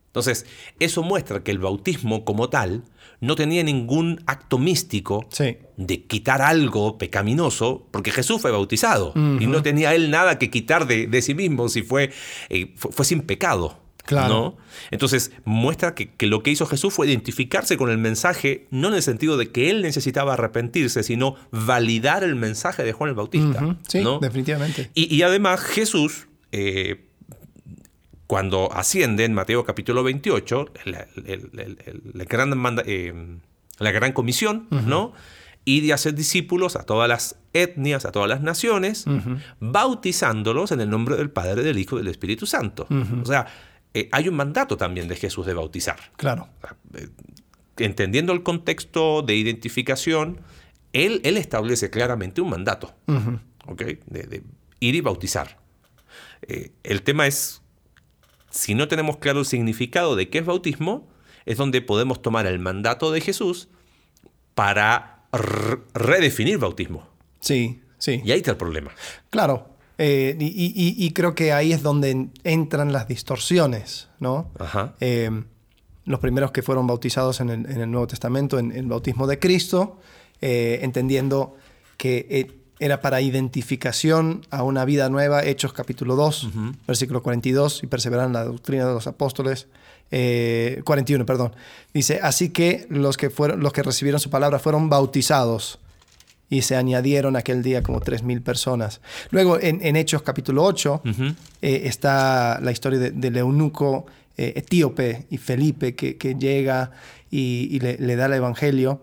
Entonces, 0.07 0.45
eso 0.81 1.05
muestra 1.05 1.45
que 1.45 1.53
el 1.53 1.59
bautismo 1.61 2.25
como 2.25 2.49
tal 2.51 2.83
no 3.21 3.37
tenía 3.37 3.63
ningún 3.63 4.21
acto 4.27 4.59
místico 4.59 5.27
Sí. 5.31 5.59
de 5.77 6.03
quitar 6.05 6.43
algo 6.43 6.99
pecaminoso, 6.99 7.87
porque 7.93 8.11
Jesús 8.11 8.41
fue 8.41 8.51
bautizado 8.51 9.13
y 9.15 9.47
no 9.47 9.63
tenía 9.63 9.95
él 9.95 10.11
nada 10.11 10.39
que 10.39 10.51
quitar 10.51 10.89
de, 10.89 11.07
de 11.07 11.23
sí 11.23 11.35
mismo 11.35 11.69
si 11.69 11.83
fue, 11.83 12.11
eh, 12.49 12.73
fue, 12.77 12.91
fue 12.91 13.05
sin 13.05 13.21
pecado. 13.21 13.79
Claro. 14.05 14.35
¿no? 14.35 14.57
Entonces 14.91 15.31
muestra 15.45 15.95
que, 15.95 16.11
que 16.15 16.27
lo 16.27 16.43
que 16.43 16.51
hizo 16.51 16.67
Jesús 16.67 16.93
fue 16.93 17.07
identificarse 17.09 17.77
con 17.77 17.91
el 17.91 17.99
mensaje, 17.99 18.67
no 18.71 18.89
en 18.89 18.95
el 18.95 19.03
sentido 19.03 19.37
de 19.37 19.51
que 19.51 19.71
él 19.71 19.83
necesitaba 19.83 20.35
arrepentirse, 20.35 21.03
sino 21.03 21.37
validar 21.51 22.25
el 22.25 22.35
mensaje 22.37 22.83
de 22.83 22.93
Juan 22.93 23.11
el 23.11 23.15
Bautista. 23.17 23.77
Sí, 23.89 24.01
¿no? 24.03 24.19
definitivamente. 24.19 24.91
Y, 24.95 25.15
y 25.15 25.23
además 25.23 25.61
Jesús, 25.61 26.27
eh, 26.53 27.07
cuando 28.27 28.73
asciende 28.73 29.25
en 29.25 29.35
Mateo 29.35 29.65
capítulo 29.65 30.03
28, 30.05 30.73
la, 30.85 31.07
el- 31.17 31.27
el- 31.27 31.79
el- 31.85 32.03
la 32.15 32.25
gran, 32.25 32.57
manda- 32.57 32.85
eh, 32.87 33.13
la 33.79 33.91
gran 33.91 34.13
comisión, 34.13 34.67
¿no? 34.71 35.13
Y 35.65 35.91
hacer 35.91 36.15
discípulos 36.15 36.75
a 36.77 36.85
todas 36.85 37.09
las 37.09 37.37
etnias, 37.53 38.05
a 38.07 38.13
todas 38.13 38.29
las 38.29 38.41
naciones, 38.41 39.05
bautizándolos 39.61 40.73
en 40.73 40.81
el 40.81 40.89
nombre 40.91 41.17
del 41.17 41.31
Padre, 41.31 41.63
del 41.63 41.79
Hijo 41.79 41.97
y 41.97 41.99
del 41.99 42.09
Espíritu 42.09 42.47
Santo. 42.47 42.87
O 43.23 43.27
sea, 43.27 43.47
eh, 43.95 44.09
hay 44.13 44.29
un 44.29 44.37
mandato 44.37 44.77
también 44.77 45.09
de 45.09 45.17
Jesús 45.17 45.47
de 45.47 45.55
bautizar. 45.55 45.99
Claro. 46.17 46.49
Eh, 46.95 47.09
entendiendo 47.79 48.33
el 48.33 48.43
contexto 48.43 49.23
de 49.23 49.35
identificación, 49.35 50.41
él, 50.93 51.21
él 51.25 51.37
establece 51.37 51.91
claramente 51.91 52.41
un 52.41 52.51
mandato 52.51 52.95
de, 53.67 54.43
ir 54.81 54.95
y 54.95 55.01
bautizar. 55.01 55.59
Eh, 56.43 56.73
el 56.83 57.03
tema 57.03 57.27
es, 57.27 57.63
si 58.51 58.75
no 58.75 58.89
tenemos 58.89 59.17
claro 59.19 59.41
el 59.41 59.47
significado 59.47 60.17
de 60.17 60.29
qué 60.29 60.39
es 60.39 60.47
bautismo, 60.47 61.09
es 61.47 61.57
donde 61.57 61.81
podemos 61.81 62.23
tomar 62.23 62.47
el 62.47 62.59
mandato 62.59 63.11
de 63.11 63.21
Jesús 63.21 63.69
para 64.55 65.25
redefinir 65.95 66.59
bautismo. 66.59 67.09
Sí, 67.41 67.83
sí. 67.99 68.21
Y 68.25 68.33
ahí 68.33 68.39
está 68.39 68.53
el 68.53 68.57
problema. 68.57 68.93
Claro. 69.31 69.70
Eh, 70.03 70.35
y, 70.41 71.11
creo 71.11 71.35
que 71.35 71.53
ahí 71.53 71.75
es 71.75 71.83
donde 71.83 72.29
entran 72.43 72.91
las 72.91 73.07
distorsiones, 73.07 74.09
¿no? 74.19 74.51
Eh, 74.99 75.31
los 76.07 76.21
primeros 76.21 76.53
que 76.53 76.63
fueron 76.63 76.87
bautizados 76.87 77.43
en 77.43 77.51
el, 77.51 77.91
Nuevo 77.91 78.07
Testamento, 78.07 78.59
en 78.59 78.73
el 78.73 78.87
bautismo 78.87 79.27
de 79.27 79.39
Cristo, 79.39 79.99
eh, 80.41 80.79
entendiendo 80.81 81.55
que 81.99 82.51
era 82.79 83.03
para 83.03 83.21
identificación 83.21 84.47
a 84.49 84.63
una 84.63 84.87
vida 84.87 85.11
nueva, 85.11 85.45
Hechos 85.45 85.75
capítulo 85.75 86.17
2, 86.17 86.49
versículo 86.87 87.23
42, 87.23 87.83
y 87.83 87.87
perseverar 87.87 88.27
en 88.27 88.33
la 88.33 88.45
doctrina 88.45 88.87
de 88.87 88.95
los 88.95 89.07
apóstoles. 89.07 89.67
41, 90.09 91.27
perdón. 91.27 91.55
Dice, 91.93 92.21
así 92.23 92.49
que 92.49 92.87
los 92.89 93.19
que, 93.19 93.29
fueron, 93.29 93.61
los 93.61 93.75
que 93.75 93.83
recibieron 93.83 94.19
su 94.19 94.31
palabra 94.31 94.59
fueron 94.59 94.89
bautizados 94.89 95.79
y 96.51 96.63
se 96.63 96.77
añadieron 96.77 97.37
aquel 97.37 97.63
día 97.63 97.83
como 97.83 98.01
3.000 98.01 98.43
personas. 98.43 99.01
Luego 99.31 99.59
en, 99.59 99.97
Hechos 99.97 100.23
capítulo 100.23 100.65
8 100.65 101.03
eh, 101.63 101.83
está 101.85 102.59
la 102.61 102.73
historia 102.73 102.99
del 102.99 103.37
eunuco 103.37 104.07
eh, 104.37 104.55
etíope 104.57 105.27
y 105.31 105.39
Felipe 105.39 105.95
que, 105.95 106.35
llega 106.35 106.91
y, 107.31 107.79
le, 107.79 108.17
da 108.17 108.27
el 108.27 108.33
evangelio. 108.33 109.01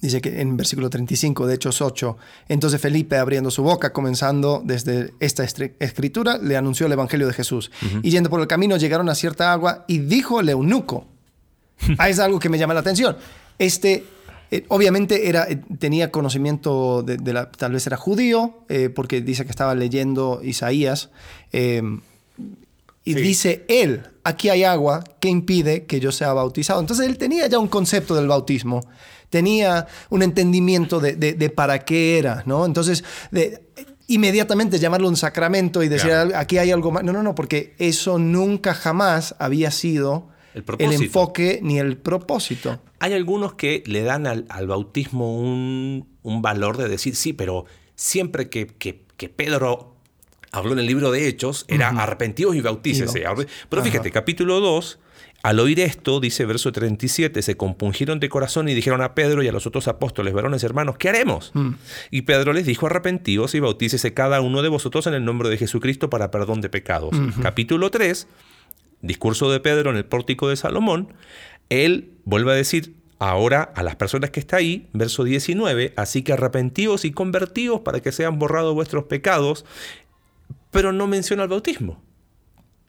Dice 0.00 0.20
que 0.20 0.40
en 0.40 0.56
versículo 0.56 0.90
35 0.90 1.46
de 1.46 1.54
Hechos 1.54 1.80
8, 1.80 2.16
entonces 2.48 2.80
Felipe 2.80 3.18
abriendo 3.18 3.52
su 3.52 3.62
boca, 3.62 3.92
comenzando 3.92 4.60
desde 4.64 5.14
esta 5.20 5.44
escritura, 5.44 6.38
le 6.38 6.56
anunció 6.56 6.86
el 6.86 6.92
evangelio 6.92 7.28
de 7.28 7.32
Jesús. 7.32 7.70
Y 8.02 8.10
yendo 8.10 8.28
por 8.28 8.40
el 8.40 8.48
camino 8.48 8.76
llegaron 8.76 9.08
a 9.08 9.14
cierta 9.14 9.52
agua 9.52 9.84
y 9.86 9.98
dijo 9.98 10.40
el 10.40 10.48
eunuco, 10.48 11.06
ah, 11.98 12.08
es 12.08 12.18
algo 12.18 12.40
que 12.40 12.48
me 12.48 12.58
llama 12.58 12.74
la 12.74 12.80
atención, 12.80 13.16
este 13.58 14.04
eh, 14.52 14.66
obviamente 14.68 15.30
era, 15.30 15.48
eh, 15.48 15.62
tenía 15.78 16.10
conocimiento 16.10 17.02
de, 17.02 17.32
la, 17.32 17.50
tal 17.50 17.72
vez 17.72 17.86
era 17.86 17.96
judío, 17.96 18.64
eh, 18.68 18.90
porque 18.90 19.22
dice 19.22 19.46
que 19.46 19.50
estaba 19.50 19.74
leyendo 19.74 20.42
Isaías. 20.44 21.08
Em, 21.52 22.02
y 23.02 23.14
dice 23.14 23.64
él, 23.68 24.02
aquí 24.24 24.50
hay 24.50 24.64
agua 24.64 25.04
que 25.20 25.30
impide 25.30 25.86
que 25.86 26.00
yo 26.00 26.12
sea 26.12 26.34
bautizado. 26.34 26.80
Entonces 26.80 27.06
él 27.06 27.16
tenía 27.16 27.46
ya 27.46 27.58
un 27.58 27.66
concepto 27.66 28.14
del 28.14 28.28
bautismo, 28.28 28.82
tenía 29.30 29.86
un 30.10 30.22
entendimiento 30.22 31.00
de, 31.00 31.50
para 31.56 31.86
qué 31.86 32.18
era, 32.18 32.42
¿no? 32.44 32.66
Entonces, 32.66 33.02
inmediatamente 34.06 34.78
llamarlo 34.78 35.08
un 35.08 35.16
sacramento 35.16 35.82
y 35.82 35.88
decir, 35.88 36.12
aquí 36.12 36.58
hay 36.58 36.70
algo 36.70 36.92
más. 36.92 37.02
No, 37.02 37.12
no, 37.14 37.22
no, 37.22 37.34
porque 37.34 37.74
eso 37.78 38.18
nunca 38.18 38.74
jamás 38.74 39.34
había 39.38 39.70
sido 39.70 40.28
el, 40.54 40.92
enfoque 40.92 41.60
ni 41.62 41.78
el 41.78 41.96
propósito. 41.96 42.80
Hay 42.98 43.12
algunos 43.12 43.54
que 43.54 43.82
le 43.86 44.02
dan 44.02 44.26
al, 44.26 44.66
bautismo 44.66 45.38
un, 45.38 46.06
valor 46.22 46.76
de 46.76 46.88
decir, 46.88 47.16
sí, 47.16 47.32
pero 47.32 47.64
siempre 47.94 48.48
que, 48.48 48.66
Pedro 49.36 49.96
habló 50.50 50.72
en 50.72 50.80
el 50.80 50.86
libro 50.86 51.10
de 51.10 51.28
Hechos, 51.28 51.64
era 51.68 51.88
arrepentidos 51.88 52.54
y 52.56 52.60
bautícese. 52.60 53.24
Pero 53.68 53.82
fíjate, 53.82 54.10
capítulo 54.10 54.60
2, 54.60 54.98
al 55.42 55.58
oír 55.58 55.80
esto, 55.80 56.20
dice 56.20 56.44
verso 56.44 56.70
37, 56.70 57.42
se 57.42 57.56
compungieron 57.56 58.20
de 58.20 58.28
corazón 58.28 58.68
y 58.68 58.74
dijeron 58.74 59.02
a 59.02 59.14
Pedro 59.14 59.42
y 59.42 59.48
a 59.48 59.52
los 59.52 59.66
otros 59.66 59.88
apóstoles, 59.88 60.32
varones 60.32 60.62
hermanos, 60.62 60.96
¿qué 60.98 61.08
haremos? 61.08 61.50
Mm. 61.54 61.72
Y 62.12 62.22
Pedro 62.22 62.52
les 62.52 62.64
dijo, 62.64 62.86
arrepentidos 62.86 63.56
y 63.56 63.60
bautícese 63.60 64.14
cada 64.14 64.40
uno 64.40 64.62
de 64.62 64.68
vosotros 64.68 65.08
en 65.08 65.14
el 65.14 65.24
nombre 65.24 65.48
de 65.48 65.58
Jesucristo 65.58 66.08
para 66.10 66.30
perdón 66.30 66.60
de 66.60 66.68
pecados. 66.68 67.10
Capítulo 67.42 67.90
3, 67.90 68.28
discurso 69.02 69.50
de 69.50 69.60
Pedro 69.60 69.90
en 69.90 69.96
el 69.96 70.04
pórtico 70.04 70.48
de 70.48 70.56
Salomón, 70.56 71.12
él 71.68 72.14
vuelve 72.24 72.52
a 72.52 72.54
decir 72.54 72.96
ahora 73.18 73.62
a 73.76 73.82
las 73.82 73.96
personas 73.96 74.30
que 74.30 74.40
está 74.40 74.56
ahí, 74.56 74.88
verso 74.92 75.24
19, 75.24 75.92
así 75.96 76.22
que 76.22 76.32
arrepentíos 76.32 77.04
y 77.04 77.12
convertíos 77.12 77.80
para 77.80 78.00
que 78.00 78.10
sean 78.10 78.38
borrados 78.38 78.74
vuestros 78.74 79.04
pecados, 79.04 79.64
pero 80.70 80.92
no 80.92 81.06
menciona 81.06 81.44
el 81.44 81.48
bautismo. 81.48 82.02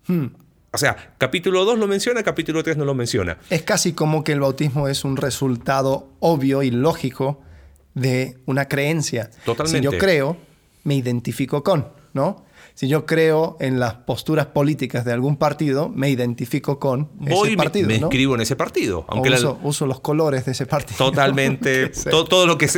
Hmm. 0.08 0.28
O 0.72 0.78
sea, 0.80 1.14
capítulo 1.20 1.66
2 1.66 1.78
lo 1.78 1.88
menciona, 1.88 2.24
capítulo 2.24 2.64
3 2.64 2.78
no 2.78 2.86
lo 2.86 2.96
menciona. 2.96 3.38
Es 3.52 3.62
casi 3.62 3.94
como 3.94 4.24
que 4.24 4.32
el 4.32 4.40
bautismo 4.40 4.88
es 4.88 5.04
un 5.04 5.18
resultado 5.18 6.10
obvio 6.20 6.64
y 6.64 6.72
lógico 6.72 7.42
de 7.94 8.40
una 8.48 8.68
creencia. 8.68 9.30
Totalmente. 9.46 9.88
Si 9.88 9.94
yo 9.94 10.00
creo, 10.00 10.38
me 10.84 10.96
identifico 10.96 11.64
con, 11.64 11.90
¿no? 12.14 12.44
Si 12.74 12.88
yo 12.88 13.06
creo 13.06 13.58
en 13.60 13.80
las 13.80 13.94
posturas 13.94 14.48
políticas 14.48 15.06
de 15.06 15.14
algún 15.14 15.38
partido, 15.38 15.90
me 15.90 16.10
identifico 16.10 16.80
con 16.80 17.10
ese 17.26 17.56
partido. 17.56 17.88
Me, 17.88 17.96
me 17.96 18.00
inscribo 18.00 18.36
en 18.36 18.42
ese 18.42 18.56
partido. 18.56 19.06
Aunque 19.08 19.32
uso, 19.64 19.86
los 19.86 20.00
colores 20.00 20.46
de 20.46 20.54
ese 20.54 20.66
partido. 20.66 20.98
Totalmente. 20.98 21.90
todo, 22.10 22.48
lo 22.48 22.58
que, 22.58 22.70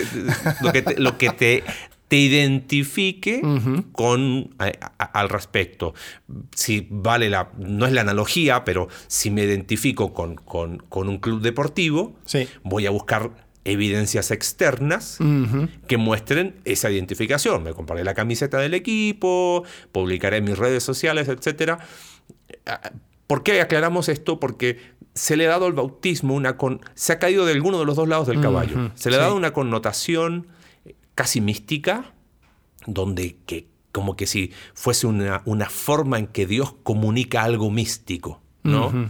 lo 0.98 1.18
que 1.18 1.30
te, 1.30 1.64
te, 2.08 2.18
identifique 2.18 3.42
con, 3.92 4.56
al 4.98 5.30
respecto. 5.30 5.94
Si 6.54 6.88
vale 6.90 7.30
la. 7.30 7.50
No 7.58 7.86
es 7.86 7.94
la 7.94 8.02
analogía, 8.02 8.64
pero 8.64 8.88
si 9.08 9.32
me 9.32 9.44
identifico 9.44 10.14
con, 10.14 10.36
con, 10.36 10.78
con 10.90 11.10
un 11.10 11.20
club 11.20 11.42
deportivo, 11.42 12.16
voy 12.64 12.86
a 12.86 12.90
buscar 12.90 13.45
evidencias 13.66 14.32
externas 14.32 15.18
que 15.88 15.98
muestren 15.98 16.56
esa 16.64 16.90
identificación. 16.90 17.64
Me 17.64 17.74
compraré 17.74 18.04
la 18.04 18.14
camiseta 18.14 18.60
del 18.60 18.74
equipo, 18.74 19.64
publicaré 19.92 20.38
en 20.38 20.46
mis 20.46 20.58
redes 20.58 20.84
sociales, 20.84 21.28
etc. 21.28 21.80
¿Por 23.28 23.44
qué 23.44 23.60
aclaramos 23.60 24.08
esto? 24.08 24.40
Porque 24.40 24.80
se 25.16 25.36
le 25.36 25.48
ha 25.48 25.50
dado 25.50 25.66
al 25.66 25.74
bautismo 25.74 26.36
una 26.36 26.58
con... 26.58 26.82
se 26.94 27.14
ha 27.14 27.20
caído 27.20 27.46
de 27.46 27.54
alguno 27.54 27.80
de 27.80 27.86
los 27.86 27.96
dos 27.96 28.08
lados 28.08 28.28
del 28.28 28.40
caballo. 28.40 28.92
Se 28.94 29.10
le 29.10 29.18
ha 29.18 29.20
dado 29.20 29.36
una 29.36 29.52
connotación 29.52 30.48
casi 31.16 31.42
mística, 31.42 32.14
donde 32.86 33.38
que, 33.48 33.68
como 33.92 34.16
que 34.16 34.28
si 34.28 34.52
fuese 34.76 35.08
una, 35.08 35.42
una 35.46 35.70
forma 35.70 36.20
en 36.20 36.28
que 36.28 36.46
Dios 36.46 36.76
comunica 36.84 37.44
algo 37.44 37.72
místico, 37.72 38.42
¿no? 38.62 39.10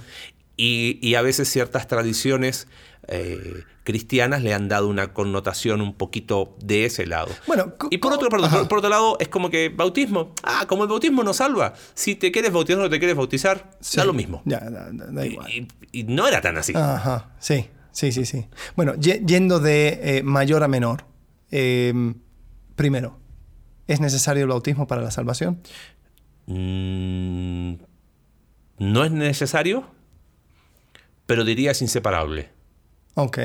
Y, 0.57 0.99
y, 1.01 1.15
a 1.15 1.21
veces 1.21 1.49
ciertas 1.49 1.87
tradiciones 1.87 2.67
eh, 3.07 3.63
cristianas 3.83 4.41
le 4.41 4.53
han 4.53 4.67
dado 4.67 4.87
una 4.87 5.13
connotación 5.13 5.79
un 5.79 5.93
poquito 5.93 6.55
de 6.63 6.85
ese 6.85 7.05
lado. 7.05 7.31
Bueno, 7.45 7.75
y 7.91 7.99
por 7.99 8.13
otro, 8.13 8.29
por 8.29 8.77
otro 8.79 8.89
lado, 8.89 9.17
es 9.19 9.27
como 9.27 9.51
que 9.51 9.69
bautismo, 9.69 10.33
ah, 10.43 10.65
como 10.67 10.83
el 10.83 10.89
bautismo 10.89 11.23
nos 11.23 11.37
salva. 11.37 11.75
Si 11.93 12.15
te 12.15 12.31
quieres 12.31 12.51
bautizar 12.51 12.79
o 12.79 12.83
no 12.83 12.89
te 12.89 12.97
quieres 12.97 13.15
bautizar, 13.15 13.69
da 13.95 14.05
lo 14.05 14.13
mismo. 14.13 14.41
Ya, 14.45 14.59
da, 14.59 15.25
igual. 15.25 15.51
Y, 15.91 16.03
no 16.03 16.27
era 16.27 16.41
tan 16.41 16.57
así. 16.57 16.73
Ajá, 16.75 17.35
sí, 17.39 17.69
sí, 17.91 18.11
sí, 18.11 18.25
sí. 18.25 18.47
Bueno, 18.75 18.95
yendo 18.95 19.59
de 19.59 19.99
eh, 20.01 20.23
mayor 20.23 20.63
a 20.63 20.67
menor, 20.67 21.05
em, 21.51 22.15
primero, 22.75 23.19
¿es 23.85 24.01
necesario 24.01 24.43
el 24.43 24.49
bautismo 24.49 24.87
para 24.87 25.03
la 25.03 25.11
salvación? 25.11 25.61
Mm, 26.47 27.75
no 28.79 29.05
es 29.05 29.11
necesario, 29.11 29.94
pero 31.25 31.43
diría 31.43 31.71
es 31.71 31.81
inseparable. 31.81 32.49
Ok. 33.15 33.37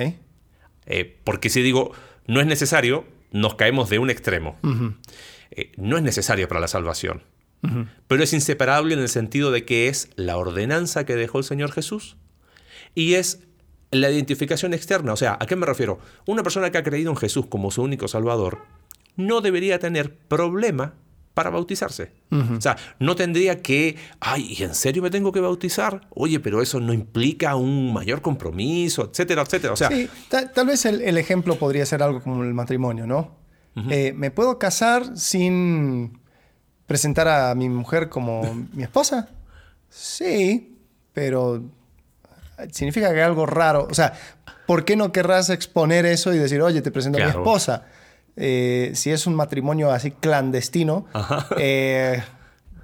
Eh, 0.87 1.19
porque 1.25 1.51
si 1.51 1.63
digo 1.63 1.93
no 2.27 2.41
es 2.41 2.47
necesario, 2.47 3.07
nos 3.33 3.55
caemos 3.57 3.91
de 3.91 3.99
un 3.99 4.11
extremo. 4.11 4.57
Eh, 5.51 5.73
no 5.77 5.97
es 5.97 6.03
necesario 6.03 6.49
para 6.49 6.61
la 6.61 6.69
salvación. 6.69 7.23
Pero 8.07 8.23
es 8.23 8.33
inseparable 8.33 8.95
en 8.95 9.01
el 9.01 9.11
sentido 9.11 9.51
de 9.51 9.67
que 9.67 9.89
es 9.89 10.09
la 10.17 10.39
ordenanza 10.39 11.05
que 11.05 11.15
dejó 11.15 11.39
el 11.39 11.45
Señor 11.45 11.73
Jesús 11.73 12.17
y 12.95 13.15
es 13.15 13.41
la 13.91 14.11
identificación 14.11 14.73
externa. 14.73 15.13
O 15.13 15.17
sea, 15.17 15.37
¿a 15.39 15.47
qué 15.47 15.57
me 15.57 15.67
refiero? 15.67 15.99
Una 16.27 16.43
persona 16.43 16.71
que 16.71 16.79
ha 16.79 16.83
creído 16.83 17.11
en 17.11 17.17
Jesús 17.17 17.47
como 17.47 17.71
su 17.71 17.83
único 17.83 18.09
Salvador 18.09 18.63
no 19.17 19.41
debería 19.41 19.79
tener 19.79 20.17
problema 20.17 20.95
para 21.35 21.51
bautizarse. 21.51 22.13
O 22.31 22.61
sea, 22.61 22.77
no 22.99 23.17
tendría 23.17 23.63
que, 23.63 23.97
ay, 24.21 24.57
¿en 24.61 24.75
serio 24.75 25.03
me 25.03 25.11
tengo 25.11 25.33
que 25.33 25.41
bautizar? 25.41 26.03
Oye, 26.11 26.39
pero 26.41 26.61
eso 26.63 26.81
no 26.81 26.93
implica 26.93 27.57
un 27.57 27.93
mayor 27.93 28.21
compromiso, 28.21 29.11
etcétera, 29.11 29.43
etcétera. 29.43 29.73
O 29.73 29.77
sea, 29.77 29.89
sí, 29.89 30.09
tal, 30.29 30.67
vez 30.67 30.85
el, 30.85 31.19
ejemplo 31.19 31.57
podría 31.57 31.87
ser 31.87 32.03
algo 32.03 32.21
como 32.23 32.43
el 32.43 32.55
matrimonio, 32.55 33.07
¿no? 33.07 33.39
Eh, 33.89 34.13
¿Me 34.15 34.31
puedo 34.31 34.59
casar 34.59 35.17
sin 35.17 36.21
presentar 36.87 37.29
a 37.29 37.55
mi 37.55 37.69
mujer 37.69 38.09
como 38.09 38.43
mi 38.73 38.83
esposa? 38.83 39.31
Sí, 39.89 40.79
pero 41.13 41.63
significa 42.71 43.11
que 43.13 43.17
hay 43.17 43.27
algo 43.27 43.47
raro. 43.47 43.87
O 43.91 43.95
sea, 43.95 44.13
¿por 44.67 44.85
qué 44.85 44.97
no 44.97 45.13
querrás 45.13 45.51
exponer 45.51 46.07
eso 46.07 46.35
y 46.35 46.39
decir, 46.39 46.61
oye, 46.61 46.83
te 46.83 46.91
presento 46.91 47.19
a 47.19 47.25
mi 47.25 47.31
esposa? 47.31 47.87
Eh, 48.37 48.93
si 48.95 49.11
es 49.11 49.27
un 49.27 49.35
matrimonio 49.35 49.91
así 49.91 50.11
clandestino, 50.13 51.07
eh, 51.59 52.23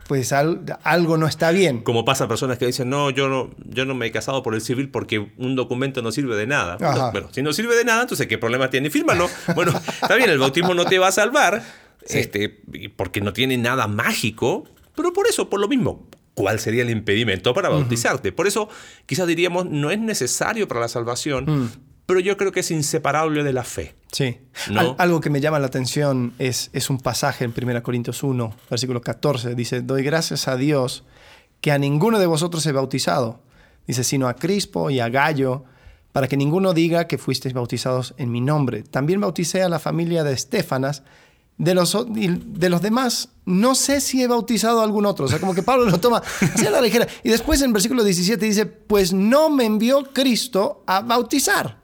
pues 0.07 0.33
al- 0.33 0.63
algo 0.85 1.17
no 1.17 1.27
está 1.27 1.51
bien. 1.51 1.81
Como 1.83 2.05
pasa 2.05 2.25
a 2.25 2.29
personas 2.29 2.59
que 2.59 2.67
dicen, 2.67 2.89
no 2.91 3.11
yo, 3.11 3.29
no, 3.29 3.51
yo 3.65 3.85
no 3.85 3.95
me 3.95 4.07
he 4.07 4.13
casado 4.13 4.43
por 4.43 4.55
el 4.55 4.61
civil 4.61 4.89
porque 4.91 5.19
un 5.37 5.57
documento 5.57 6.03
no 6.03 6.13
sirve 6.13 6.37
de 6.37 6.47
nada. 6.47 6.77
Ajá. 6.81 7.11
Bueno, 7.11 7.29
si 7.33 7.43
no 7.43 7.53
sirve 7.53 7.75
de 7.77 7.85
nada, 7.85 8.03
entonces 8.03 8.27
¿qué 8.27 8.39
problema 8.39 8.71
tiene? 8.71 8.91
Fírmalo. 8.91 9.29
Bueno, 9.55 9.73
está 10.03 10.15
bien, 10.17 10.31
el 10.31 10.39
bautismo 10.39 10.75
no 10.75 10.85
te 10.85 10.99
va 10.99 11.09
a 11.09 11.13
salvar, 11.13 11.63
Sí. 12.05 12.19
este, 12.21 12.61
porque 12.95 13.21
no 13.21 13.33
tiene 13.33 13.57
nada 13.59 13.89
mágico, 13.89 14.65
pero 14.95 15.13
por 15.13 15.27
eso, 15.27 15.51
por 15.51 15.59
lo 15.59 15.67
mismo, 15.67 16.07
¿cuál 16.35 16.61
sería 16.61 16.83
el 16.83 16.91
impedimento 16.91 17.53
para 17.53 17.69
bautizarte? 17.69 18.31
Por 18.31 18.47
eso, 18.47 18.69
quizás 19.07 19.27
diríamos, 19.27 19.67
no 19.67 19.91
es 19.91 19.99
necesario 19.99 20.69
para 20.69 20.79
la 20.81 20.89
salvación, 20.89 21.45
Mm. 21.47 21.71
pero 22.07 22.21
yo 22.21 22.37
creo 22.37 22.53
que 22.53 22.61
es 22.61 22.71
inseparable 22.71 23.43
de 23.43 23.53
la 23.53 23.65
fe. 23.65 23.95
Sí. 24.17 24.39
¿No? 24.71 24.81
Al- 24.81 24.95
algo 24.97 25.21
que 25.21 25.29
me 25.29 25.43
llama 25.43 25.59
la 25.59 25.67
atención 25.67 26.33
es, 26.39 26.71
es 26.73 26.89
un 26.89 26.99
pasaje 26.99 27.45
en 27.45 27.53
1 27.55 27.83
Corintios 27.83 28.23
1, 28.23 28.55
versículo 28.71 29.03
14. 29.03 29.55
Dice, 29.55 29.83
doy 29.83 30.03
gracias 30.03 30.49
a 30.49 30.57
Dios 30.57 31.05
que 31.61 31.71
a 31.71 31.79
ninguno 31.79 32.19
de 32.19 32.25
vosotros 32.27 32.65
he 32.65 32.73
bautizado. 32.73 33.41
Dice, 33.87 34.05
sino 34.05 34.27
a 34.29 34.35
Crispo 34.35 34.89
y 34.89 35.01
a 35.01 35.11
Gallo, 35.11 35.65
para 36.13 36.29
que 36.29 36.39
ninguno 36.39 36.73
diga 36.73 37.07
que 37.07 37.19
fuisteis 37.19 37.53
bautizados 37.53 38.15
en 38.17 38.33
mi 38.33 38.41
nombre. 38.41 38.85
También 38.85 39.21
bauticé 39.21 39.63
a 39.63 39.69
la 39.69 39.79
familia 39.79 40.25
de 40.25 40.33
Estefanas. 40.33 41.03
De 41.59 41.75
los, 41.75 41.97
de 42.11 42.69
los 42.71 42.83
demás, 42.83 43.31
no 43.47 43.75
sé 43.75 44.01
si 44.03 44.23
he 44.23 44.27
bautizado 44.29 44.81
a 44.81 44.85
algún 44.85 45.05
otro. 45.07 45.25
O 45.27 45.29
sea, 45.29 45.39
como 45.41 45.55
que 45.55 45.63
Pablo 45.63 45.85
lo 45.87 45.99
toma 46.01 46.23
a 46.67 46.71
la 46.71 46.81
ligera. 46.81 47.07
Y 47.23 47.29
después 47.31 47.61
en 47.63 47.73
versículo 47.73 48.03
17 48.05 48.45
dice, 48.45 48.67
pues 48.67 49.13
no 49.15 49.49
me 49.51 49.65
envió 49.65 50.05
Cristo 50.13 50.83
a 50.87 51.01
bautizar, 51.01 51.79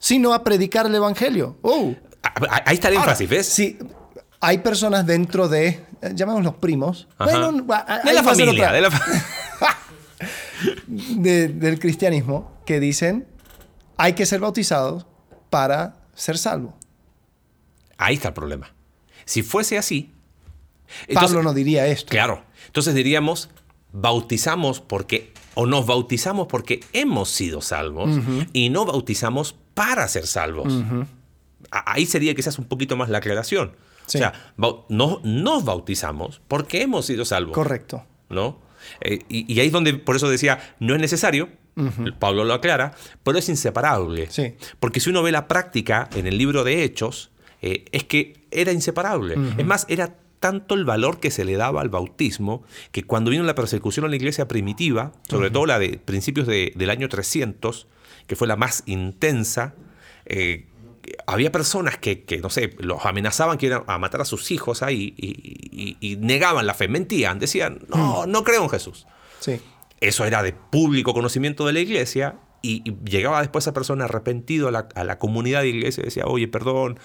sino 0.00 0.34
a 0.34 0.42
predicar 0.42 0.86
el 0.86 0.94
Evangelio. 0.96 1.56
¡Oh! 1.62 1.94
Ah, 2.24 2.62
Ahí 2.66 2.74
está 2.74 2.88
el 2.88 2.96
Ahora, 2.96 3.12
énfasis, 3.12 3.28
¿ves? 3.30 3.46
Sí, 3.46 3.78
hay 4.40 4.58
personas 4.58 5.06
dentro 5.06 5.48
de, 5.48 5.68
eh, 6.02 6.12
llamémoslos 6.14 6.54
primos, 6.56 7.06
bueno, 7.18 7.52
de 7.52 7.74
ahí 8.08 8.14
la 8.14 8.22
familia, 8.24 8.72
de 8.72 8.80
la 8.80 8.90
de- 10.86 11.48
del 11.48 11.78
cristianismo 11.78 12.52
que 12.66 12.80
dicen 12.80 13.26
hay 13.96 14.14
que 14.14 14.26
ser 14.26 14.40
bautizados 14.40 15.06
para 15.50 15.96
ser 16.14 16.38
salvo. 16.38 16.76
Ahí 17.98 18.14
está 18.14 18.28
el 18.28 18.34
problema. 18.34 18.72
Si 19.26 19.42
fuese 19.42 19.76
así, 19.78 20.12
Pablo 21.12 21.42
no 21.42 21.52
diría 21.52 21.86
esto. 21.86 22.08
Claro. 22.10 22.42
Entonces 22.66 22.94
diríamos, 22.94 23.50
bautizamos 23.92 24.80
porque, 24.80 25.32
o 25.54 25.66
nos 25.66 25.86
bautizamos 25.86 26.46
porque 26.46 26.80
hemos 26.92 27.28
sido 27.30 27.60
salvos 27.60 28.10
y 28.52 28.70
no 28.70 28.84
bautizamos 28.84 29.54
para 29.74 30.06
ser 30.08 30.26
salvos. 30.26 30.72
A- 31.70 31.92
Ahí 31.92 32.06
sería 32.06 32.34
quizás 32.34 32.58
un 32.58 32.64
poquito 32.66 32.96
más 32.96 33.08
la 33.08 33.18
aclaración. 33.18 33.72
Sí. 34.06 34.18
O 34.18 34.20
sea, 34.20 34.32
no, 34.88 35.20
nos 35.22 35.64
bautizamos 35.64 36.40
porque 36.48 36.82
hemos 36.82 37.06
sido 37.06 37.24
salvos. 37.24 37.54
Correcto. 37.54 38.04
¿no? 38.28 38.58
Eh, 39.00 39.20
y, 39.28 39.52
y 39.52 39.60
ahí 39.60 39.66
es 39.66 39.72
donde, 39.72 39.94
por 39.94 40.16
eso 40.16 40.28
decía, 40.28 40.74
no 40.80 40.94
es 40.94 41.00
necesario, 41.00 41.48
Pablo 42.18 42.44
lo 42.44 42.52
aclara, 42.54 42.92
pero 43.22 43.38
es 43.38 43.48
inseparable. 43.48 44.28
Sí. 44.30 44.54
Porque 44.80 45.00
si 45.00 45.10
uno 45.10 45.22
ve 45.22 45.32
la 45.32 45.48
práctica 45.48 46.08
en 46.14 46.26
el 46.26 46.36
libro 46.36 46.62
de 46.64 46.82
Hechos, 46.84 47.30
eh, 47.62 47.84
es 47.92 48.04
que 48.04 48.40
era 48.50 48.72
inseparable. 48.72 49.36
Es 49.58 49.64
más, 49.66 49.86
era 49.88 50.14
tanto 50.40 50.74
el 50.74 50.84
valor 50.84 51.20
que 51.20 51.30
se 51.30 51.44
le 51.44 51.56
daba 51.56 51.80
al 51.82 51.88
bautismo 51.90 52.62
que 52.92 53.04
cuando 53.04 53.30
vino 53.30 53.44
la 53.44 53.54
persecución 53.54 54.06
en 54.06 54.10
la 54.10 54.16
iglesia 54.16 54.48
primitiva, 54.48 55.12
sobre 55.28 55.50
todo 55.50 55.66
la 55.66 55.78
de 55.78 55.98
principios 55.98 56.46
de- 56.46 56.72
del 56.74 56.90
año 56.90 57.08
300, 57.08 57.86
que 58.26 58.36
fue 58.36 58.48
la 58.48 58.56
más 58.56 58.82
intensa, 58.86 59.74
eh, 60.26 60.66
había 61.26 61.50
personas 61.52 61.98
que, 61.98 62.22
que, 62.24 62.38
no 62.38 62.50
sé, 62.50 62.74
los 62.78 63.04
amenazaban 63.04 63.58
que 63.58 63.66
iban 63.66 63.82
a 63.86 63.98
matar 63.98 64.20
a 64.20 64.24
sus 64.24 64.50
hijos 64.50 64.82
ahí 64.82 65.14
y, 65.16 65.96
y- 66.00 66.12
y 66.12 66.16
negaban 66.16 66.66
la 66.66 66.74
fe, 66.74 66.88
mentían, 66.88 67.38
decían, 67.38 67.80
no, 67.88 68.26
no 68.26 68.44
creo 68.44 68.62
en 68.62 68.68
Jesús. 68.70 69.06
Sí. 69.40 69.60
Eso 70.00 70.24
era 70.24 70.42
de 70.42 70.52
público 70.52 71.12
conocimiento 71.12 71.66
de 71.66 71.72
la 71.74 71.80
iglesia 71.80 72.36
y, 72.62 72.82
y 72.88 72.94
llegaba 73.04 73.40
después 73.40 73.64
esa 73.64 73.72
persona 73.74 74.04
arrepentido 74.04 74.68
a 74.68 74.70
la, 74.70 74.88
a 74.94 75.04
la 75.04 75.18
comunidad 75.18 75.62
de 75.62 75.68
iglesia 75.68 76.02
y 76.02 76.04
decía, 76.06 76.24
oye, 76.26 76.48
perdón. 76.48 76.98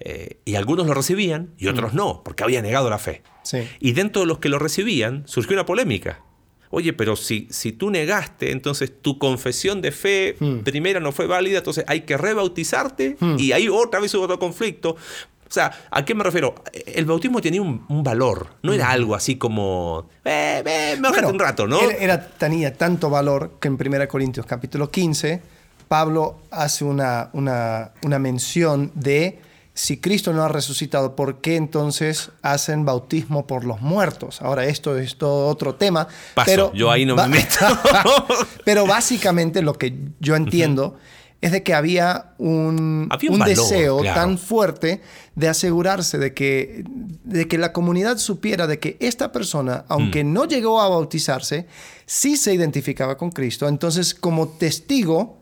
Eh, 0.00 0.38
y 0.44 0.54
algunos 0.54 0.86
lo 0.86 0.94
recibían 0.94 1.50
y 1.58 1.66
otros 1.66 1.92
no, 1.92 2.22
porque 2.24 2.44
había 2.44 2.62
negado 2.62 2.88
la 2.90 2.98
fe. 2.98 3.22
Sí. 3.42 3.66
Y 3.80 3.92
dentro 3.92 4.20
de 4.22 4.26
los 4.26 4.38
que 4.38 4.48
lo 4.48 4.58
recibían 4.58 5.22
surgió 5.26 5.54
una 5.54 5.66
polémica. 5.66 6.20
Oye, 6.70 6.92
pero 6.92 7.16
si, 7.16 7.48
si 7.50 7.72
tú 7.72 7.90
negaste, 7.90 8.50
entonces 8.52 8.92
tu 9.00 9.18
confesión 9.18 9.80
de 9.80 9.90
fe 9.90 10.36
primera 10.64 11.00
no 11.00 11.12
fue 11.12 11.26
válida, 11.26 11.58
entonces 11.58 11.82
hay 11.88 12.02
que 12.02 12.16
rebautizarte 12.18 13.16
y 13.38 13.52
ahí 13.52 13.68
otra 13.68 14.00
vez 14.00 14.14
hubo 14.14 14.24
otro 14.24 14.38
conflicto. 14.38 14.90
O 14.90 15.50
sea, 15.50 15.72
¿a 15.90 16.04
qué 16.04 16.14
me 16.14 16.22
refiero? 16.24 16.54
El 16.86 17.06
bautismo 17.06 17.40
tenía 17.40 17.62
un, 17.62 17.86
un 17.88 18.02
valor, 18.02 18.48
no 18.62 18.74
era 18.74 18.90
algo 18.90 19.14
así 19.14 19.36
como, 19.36 20.10
eh, 20.26 20.62
eh, 20.64 20.96
Bueno, 21.00 21.30
un 21.30 21.38
rato, 21.38 21.66
¿no? 21.66 21.80
Era, 21.80 21.94
era- 21.96 22.28
tenía 22.28 22.74
tanto 22.74 23.08
valor 23.08 23.56
que 23.58 23.68
en 23.68 23.78
1 23.80 24.06
Corintios 24.08 24.44
capítulo 24.44 24.90
15, 24.90 25.40
Pablo 25.88 26.42
hace 26.50 26.84
una, 26.84 27.30
una, 27.32 27.92
una 28.02 28.18
mención 28.18 28.92
de 28.94 29.38
si 29.78 29.98
Cristo 29.98 30.32
no 30.32 30.42
ha 30.42 30.48
resucitado, 30.48 31.14
¿por 31.14 31.40
qué 31.40 31.54
entonces 31.54 32.30
hacen 32.42 32.84
bautismo 32.84 33.46
por 33.46 33.62
los 33.64 33.80
muertos? 33.80 34.42
Ahora, 34.42 34.64
esto 34.66 34.98
es 34.98 35.16
todo 35.18 35.46
otro 35.46 35.76
tema. 35.76 36.08
Paso, 36.34 36.46
pero 36.50 36.72
yo 36.74 36.90
ahí 36.90 37.06
no 37.06 37.14
me 37.14 37.28
meto. 37.28 37.64
pero 38.64 38.88
básicamente 38.88 39.62
lo 39.62 39.74
que 39.74 39.96
yo 40.18 40.34
entiendo 40.34 40.96
es 41.40 41.52
de 41.52 41.62
que 41.62 41.74
había 41.74 42.32
un, 42.38 43.06
Había 43.08 43.30
un 43.30 43.34
un 43.34 43.38
valor, 43.38 43.56
deseo 43.56 43.98
claro. 44.00 44.20
tan 44.20 44.38
fuerte 44.38 45.00
de 45.36 45.48
asegurarse 45.48 46.18
de 46.18 46.34
que, 46.34 46.82
de 47.22 47.46
que 47.46 47.56
la 47.56 47.72
comunidad 47.72 48.18
supiera 48.18 48.66
de 48.66 48.80
que 48.80 48.96
esta 48.98 49.30
persona, 49.30 49.84
aunque 49.86 50.24
Mm. 50.24 50.32
no 50.32 50.44
llegó 50.46 50.80
a 50.80 50.88
bautizarse, 50.88 51.68
sí 52.04 52.36
se 52.36 52.52
identificaba 52.52 53.16
con 53.16 53.30
Cristo. 53.30 53.68
Entonces, 53.68 54.12
como 54.12 54.48
testigo, 54.48 55.38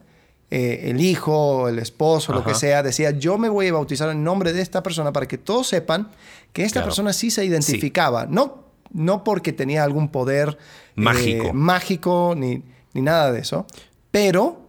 eh, 0.50 0.90
el 0.90 1.00
hijo, 1.00 1.68
el 1.68 1.78
esposo, 1.78 2.32
lo 2.32 2.44
que 2.44 2.54
sea, 2.54 2.82
decía, 2.82 3.10
yo 3.10 3.36
me 3.38 3.48
voy 3.48 3.66
a 3.68 3.72
bautizar 3.72 4.08
en 4.10 4.22
nombre 4.22 4.52
de 4.52 4.62
esta 4.62 4.82
persona 4.82 5.12
para 5.12 5.26
que 5.26 5.38
todos 5.38 5.66
sepan 5.68 6.10
que 6.52 6.62
esta 6.62 6.74
Claro. 6.80 6.86
persona 6.86 7.12
sí 7.12 7.30
se 7.30 7.44
identificaba. 7.44 8.26
No, 8.26 8.64
no 8.92 9.24
porque 9.24 9.52
tenía 9.52 9.82
algún 9.82 10.08
poder 10.08 10.56
eh, 10.60 10.92
Mágico. 10.94 11.52
mágico 11.52 12.34
ni, 12.36 12.62
ni 12.94 13.02
nada 13.02 13.32
de 13.32 13.40
eso, 13.40 13.66
pero 14.12 14.62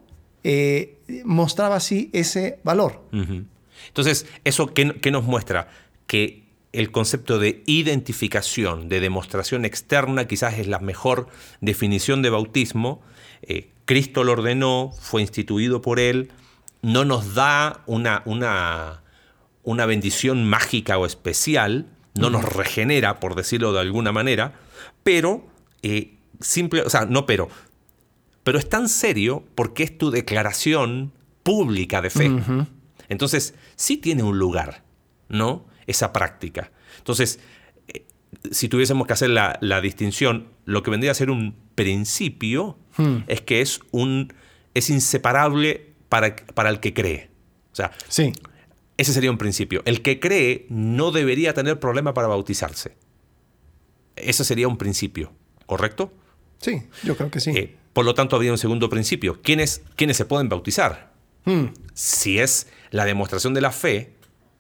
eh, 0.43 0.97
mostraba 1.25 1.75
así 1.75 2.09
ese 2.13 2.59
valor. 2.63 3.01
Entonces, 3.87 4.25
¿eso 4.43 4.73
qué, 4.73 4.95
qué 5.01 5.11
nos 5.11 5.23
muestra? 5.25 5.67
Que 6.07 6.43
el 6.73 6.91
concepto 6.91 7.39
de 7.39 7.63
identificación, 7.67 8.89
de 8.89 8.99
demostración 8.99 9.65
externa, 9.65 10.27
quizás 10.27 10.57
es 10.59 10.67
la 10.67 10.79
mejor 10.79 11.27
definición 11.61 12.21
de 12.21 12.29
bautismo. 12.29 13.01
Eh, 13.41 13.71
Cristo 13.85 14.23
lo 14.23 14.33
ordenó, 14.33 14.91
fue 14.99 15.21
instituido 15.21 15.81
por 15.81 15.99
Él, 15.99 16.31
no 16.81 17.05
nos 17.05 17.35
da 17.35 17.83
una, 17.85 18.21
una, 18.25 19.01
una 19.63 19.85
bendición 19.85 20.43
mágica 20.43 20.97
o 20.97 21.05
especial, 21.05 21.87
no 22.15 22.29
nos 22.29 22.43
regenera, 22.43 23.19
por 23.19 23.35
decirlo 23.35 23.73
de 23.73 23.79
alguna 23.79 24.11
manera, 24.11 24.53
pero, 25.03 25.47
eh, 25.83 26.15
simple, 26.41 26.81
o 26.81 26.89
sea, 26.89 27.05
no 27.05 27.25
pero, 27.25 27.47
pero 28.43 28.59
es 28.59 28.67
tan 28.67 28.89
serio 28.89 29.43
porque 29.55 29.83
es 29.83 29.97
tu 29.97 30.09
declaración 30.09 31.13
pública 31.43 32.01
de 32.01 32.09
fe. 32.09 32.31
Entonces, 33.07 33.53
sí 33.75 33.97
tiene 33.97 34.23
un 34.23 34.39
lugar, 34.39 34.83
¿no? 35.29 35.65
Esa 35.85 36.11
práctica. 36.11 36.71
Entonces, 36.97 37.39
eh, 37.87 38.05
si 38.51 38.67
tuviésemos 38.67 39.07
que 39.07 39.13
hacer 39.13 39.29
la, 39.29 39.57
la 39.61 39.79
distinción, 39.79 40.47
lo 40.65 40.83
que 40.83 40.91
vendría 40.91 41.11
a 41.11 41.15
ser 41.15 41.29
un 41.29 41.55
principio 41.77 42.77
es 43.27 43.41
que 43.41 43.61
es, 43.61 43.79
un, 43.91 44.33
es 44.73 44.89
inseparable 44.89 45.93
para, 46.09 46.35
para 46.35 46.69
el 46.71 46.79
que 46.79 46.93
cree. 46.95 47.29
O 47.71 47.75
sea, 47.75 47.91
Sí, 48.09 48.33
ese 48.97 49.13
sería 49.13 49.29
un 49.29 49.37
principio. 49.37 49.83
El 49.85 50.01
que 50.01 50.19
cree 50.19 50.65
no 50.69 51.11
debería 51.11 51.53
tener 51.53 51.79
problema 51.79 52.15
para 52.15 52.27
bautizarse. 52.27 52.97
Ese 54.15 54.43
sería 54.43 54.67
un 54.67 54.77
principio, 54.77 55.31
¿correcto? 55.67 56.11
sí, 56.59 56.81
yo 57.03 57.15
creo 57.15 57.29
que 57.29 57.39
sí. 57.39 57.51
Eh, 57.51 57.75
por 57.93 58.03
lo 58.03 58.15
tanto, 58.15 58.35
habría 58.35 58.51
un 58.51 58.57
segundo 58.57 58.89
principio. 58.89 59.39
¿Quiénes, 59.43 59.83
¿Quiénes 59.95 60.17
se 60.17 60.25
pueden 60.25 60.49
bautizar? 60.49 61.13
Hmm, 61.45 61.65
Si 61.93 62.39
es 62.39 62.67
la 62.89 63.05
demostración 63.05 63.53
de 63.53 63.61
la 63.61 63.71
fe, 63.71 64.15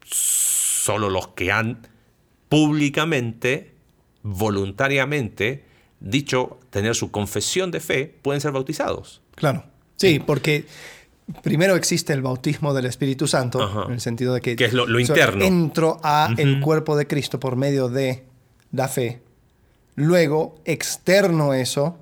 solo 0.05 1.09
los 1.09 1.29
que 1.29 1.51
han 1.51 1.87
públicamente, 2.49 3.73
voluntariamente, 4.21 5.65
dicho 5.99 6.59
tener 6.69 6.95
su 6.95 7.11
confesión 7.11 7.71
de 7.71 7.79
fe, 7.79 8.15
pueden 8.21 8.41
ser 8.41 8.51
bautizados. 8.51 9.21
Claro. 9.35 9.63
Sí, 9.95 10.19
porque 10.19 10.65
primero 11.43 11.75
existe 11.75 12.13
el 12.13 12.21
bautismo 12.21 12.73
del 12.73 12.85
Espíritu 12.85 13.27
Santo, 13.27 13.61
Ajá. 13.61 13.83
en 13.87 13.93
el 13.93 14.01
sentido 14.01 14.33
de 14.33 14.41
que, 14.41 14.55
Que 14.55 14.65
es 14.65 14.73
lo- 14.73 14.99
interno. 14.99 15.43
entro 15.43 15.99
a 16.03 16.33
el 16.37 16.59
cuerpo 16.61 16.95
de 16.95 17.07
Cristo 17.07 17.39
por 17.39 17.55
medio 17.55 17.89
de 17.89 18.23
la 18.71 18.87
fe. 18.87 19.21
Luego 19.95 20.55
externo 20.65 21.53
eso 21.53 21.97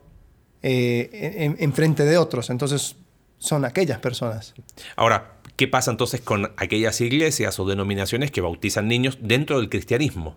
eh, 0.61 1.09
en, 1.37 1.55
en 1.59 1.73
frente 1.73 2.03
de 2.03 2.17
otros. 2.17 2.49
Entonces, 2.49 2.95
son 3.37 3.63
aquellas 3.65 3.99
personas. 3.99 4.53
Ahora, 4.95 5.35
¿qué 5.55 5.67
pasa 5.67 5.91
entonces 5.91 6.19
con 6.21 6.51
aquellas 6.57 6.99
iglesias 7.01 7.59
o 7.59 7.65
denominaciones 7.65 8.31
que 8.31 8.41
bautizan 8.41 8.87
niños 8.87 9.19
dentro 9.21 9.59
del 9.59 9.69
cristianismo? 9.69 10.35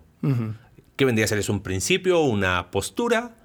¿Qué 0.95 1.05
vendría 1.05 1.25
a 1.25 1.27
ser? 1.27 1.39
¿Es 1.39 1.49
un 1.49 1.61
principio, 1.61 2.21
una 2.21 2.71
postura? 2.71 3.35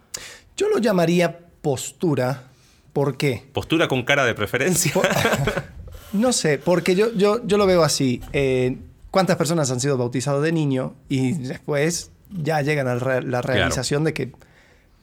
Yo 0.56 0.68
lo 0.68 0.78
llamaría 0.78 1.38
postura. 1.62 2.44
¿Por 2.92 3.16
qué? 3.16 3.42
¿Postura 3.52 3.88
con 3.88 4.04
cara 4.04 4.24
de 4.24 4.34
preferencia? 4.34 4.92
no 6.12 6.32
sé, 6.32 6.58
porque 6.58 6.94
yo, 6.94 7.12
yo, 7.14 7.44
yo 7.44 7.56
lo 7.56 7.66
veo 7.66 7.82
así. 7.82 8.20
Eh, 8.32 8.76
¿Cuántas 9.10 9.36
personas 9.36 9.70
han 9.70 9.80
sido 9.80 9.96
bautizadas 9.98 10.42
de 10.42 10.52
niño 10.52 10.94
y 11.08 11.32
después 11.32 12.10
ya 12.30 12.62
llegan 12.62 12.88
a 12.88 12.94
la 12.94 13.42
realización 13.42 14.04
de 14.04 14.12
que 14.12 14.32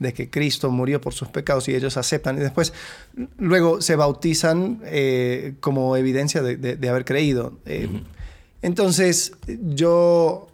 de 0.01 0.13
que 0.13 0.31
Cristo 0.31 0.71
murió 0.71 0.99
por 0.99 1.13
sus 1.13 1.27
pecados 1.27 1.69
y 1.69 1.75
ellos 1.75 1.95
aceptan 1.95 2.35
y 2.37 2.39
después 2.39 2.73
luego 3.37 3.81
se 3.81 3.95
bautizan 3.95 4.81
eh, 4.85 5.53
como 5.59 5.95
evidencia 5.95 6.41
de, 6.41 6.89
haber 6.89 7.05
creído. 7.05 7.59
Eh, 7.67 7.87
entonces 8.63 9.33
yo 9.47 10.47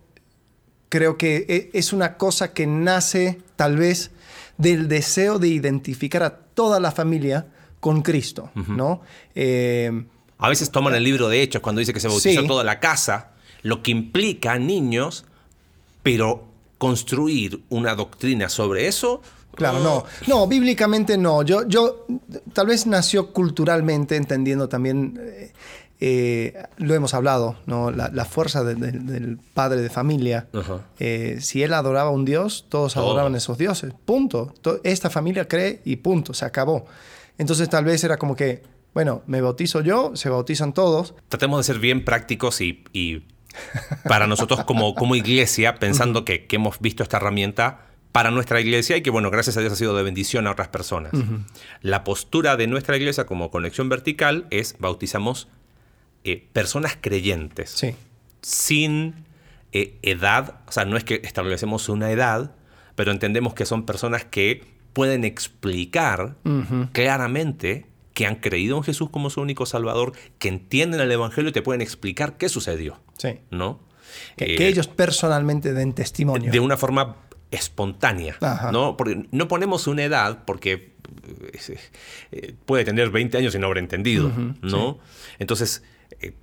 creo 0.90 1.18
que 1.18 1.46
e, 1.48 1.70
es 1.72 1.94
una 1.94 2.18
cosa 2.18 2.52
que 2.52 2.68
nace 2.68 3.40
tal 3.56 3.78
vez 3.78 4.12
del 4.58 4.88
deseo 4.88 5.40
de 5.40 5.48
identificar 5.50 6.24
a 6.24 6.36
toda 6.36 6.80
la 6.80 6.92
familia 6.92 7.48
con 7.80 8.02
Cristo, 8.02 8.52
¿no? 8.56 9.02
Eh, 9.36 9.92
a 10.40 10.50
veces 10.50 10.72
toman 10.72 10.96
el 10.96 11.04
libro 11.04 11.30
de 11.30 11.42
Hechos 11.42 11.62
cuando 11.62 11.80
dice 11.80 11.94
que 11.94 12.00
se 12.00 12.08
bautizó 12.08 12.44
toda 12.46 12.64
la 12.64 12.80
casa, 12.80 13.32
lo 13.62 13.82
que 13.84 13.92
implica 13.92 14.58
niños, 14.58 15.26
pero 16.04 16.46
construir 16.78 17.62
una 17.70 17.96
doctrina 17.96 18.50
sobre 18.50 18.88
eso 18.88 19.22
Claro, 19.58 19.80
no. 19.80 20.06
No, 20.28 20.48
bíblicamente 20.48 21.18
no. 21.18 21.42
Yo, 21.42 21.68
yo 21.68 22.06
tal 22.54 22.68
vez 22.68 22.86
nació 22.86 23.34
culturalmente, 23.34 24.16
entendiendo 24.16 24.70
también, 24.70 25.20
eh, 25.20 25.52
eh, 26.00 26.54
lo 26.78 26.94
hemos 26.94 27.14
hablado, 27.14 27.58
¿no? 27.66 27.90
La, 27.90 28.26
fuerza 28.26 28.64
del 28.64 29.40
padre 29.54 29.82
de 29.82 29.90
familia. 29.90 30.48
Eh, 31.00 31.38
si 31.42 31.64
él 31.64 31.74
adoraba 31.74 32.10
a 32.10 32.14
un 32.14 32.26
dios, 32.26 32.66
todos 32.70 32.98
adoraban 32.98 33.34
a 33.34 33.38
esos 33.38 33.58
dioses. 33.58 33.94
Punto. 34.06 34.54
Esta 34.84 35.10
familia 35.10 35.48
cree 35.48 35.82
y 35.86 35.98
punto, 35.98 36.34
se 36.34 36.46
acabó. 36.46 36.86
Entonces 37.38 37.70
tal 37.70 37.86
vez 37.86 38.04
era 38.04 38.18
como 38.18 38.36
que, 38.36 38.64
bueno, 38.94 39.24
me 39.26 39.42
bautizo 39.42 39.82
yo, 39.82 40.16
se 40.16 40.30
bautizan 40.30 40.74
todos. 40.74 41.16
Tratemos 41.30 41.60
de 41.60 41.74
ser 41.74 41.80
bien 41.80 42.06
prácticos 42.06 42.62
y, 42.62 42.84
para 44.08 44.28
nosotros 44.28 44.64
como, 44.66 44.94
como 44.94 45.16
iglesia, 45.16 45.76
pensando 45.76 46.26
que, 46.26 46.46
que 46.46 46.58
hemos 46.58 46.80
visto 46.80 47.02
esta 47.02 47.18
herramienta 47.18 47.88
para 48.12 48.30
nuestra 48.32 48.60
iglesia 48.62 48.98
y 48.98 49.02
que, 49.02 49.10
bueno, 49.10 49.32
gracias 49.32 49.58
a 49.58 49.62
Dios 49.62 49.74
ha 49.74 49.76
sido 49.76 49.96
de 49.96 50.04
bendición 50.04 50.48
a 50.48 50.52
otras 50.52 50.68
personas. 50.68 51.12
La 51.82 52.04
postura 52.04 52.56
de 52.56 52.68
nuestra 52.68 52.98
iglesia 52.98 53.26
como 53.26 53.50
conexión 53.50 53.90
vertical 53.90 54.48
es 54.50 54.76
bautizamos 54.80 55.48
eh, 56.32 56.48
personas 56.54 56.98
creyentes. 57.00 57.72
Sí. 57.72 57.96
Sin 58.42 59.26
eh, 59.72 59.98
edad, 60.02 60.62
o 60.68 60.72
sea, 60.72 60.86
no 60.86 60.98
es 60.98 61.04
que 61.04 61.22
establecemos 61.24 61.90
una 61.90 62.12
edad, 62.12 62.56
pero 62.96 63.12
entendemos 63.12 63.54
que 63.54 63.66
son 63.66 63.86
personas 63.86 64.26
que 64.26 64.64
pueden 64.94 65.24
explicar 65.24 66.36
claramente 66.92 67.86
que 68.14 68.26
han 68.26 68.38
creído 68.38 68.78
en 68.78 68.84
Jesús 68.84 69.12
como 69.12 69.30
su 69.30 69.42
único 69.42 69.68
Salvador, 69.68 70.14
que 70.40 70.48
entienden 70.48 71.02
el 71.02 71.12
Evangelio 71.12 71.52
y 71.52 71.54
te 71.54 71.62
pueden 71.62 71.82
explicar 71.82 72.38
qué 72.38 72.50
sucedió. 72.50 73.00
Sí. 73.18 73.40
¿no? 73.52 73.80
Que, 74.36 74.56
que 74.56 74.68
ellos 74.68 74.88
personalmente 74.88 75.74
den 75.74 75.94
testimonio. 75.94 76.52
De 76.52 76.60
una 76.60 76.78
forma 76.78 77.18
espontánea, 77.52 78.38
¿no? 78.72 78.98
Porque 78.98 79.28
no 79.32 79.48
ponemos 79.48 79.88
una 79.88 80.04
edad 80.04 80.44
porque 80.46 80.94
eh, 82.32 82.54
puede 82.66 82.84
tener 82.84 83.10
20 83.10 83.38
años 83.38 83.56
y 83.56 83.60
no 83.60 83.68
haber 83.68 83.80
entendido, 83.80 84.32
¿no? 84.62 85.00
Entonces, 85.40 85.84
eh, 86.20 86.34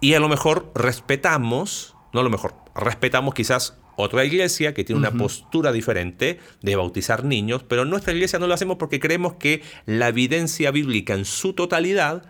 y 0.00 0.14
a 0.14 0.20
lo 0.20 0.28
mejor 0.28 0.70
respetamos, 0.74 1.94
no 2.12 2.20
a 2.20 2.22
lo 2.22 2.30
mejor, 2.30 2.54
respetamos 2.74 3.34
quizás 3.34 3.76
otra 3.96 4.24
iglesia 4.24 4.72
que 4.74 4.84
tiene 4.84 4.98
una 4.98 5.12
postura 5.12 5.72
diferente 5.72 6.40
de 6.62 6.76
bautizar 6.76 7.24
niños, 7.24 7.62
pero 7.62 7.84
nuestra 7.84 8.12
iglesia 8.12 8.38
no 8.38 8.46
lo 8.46 8.54
hacemos 8.54 8.76
porque 8.78 8.98
creemos 8.98 9.34
que 9.34 9.62
la 9.86 10.08
evidencia 10.08 10.70
bíblica 10.70 11.14
en 11.14 11.24
su 11.24 11.52
totalidad 11.52 12.24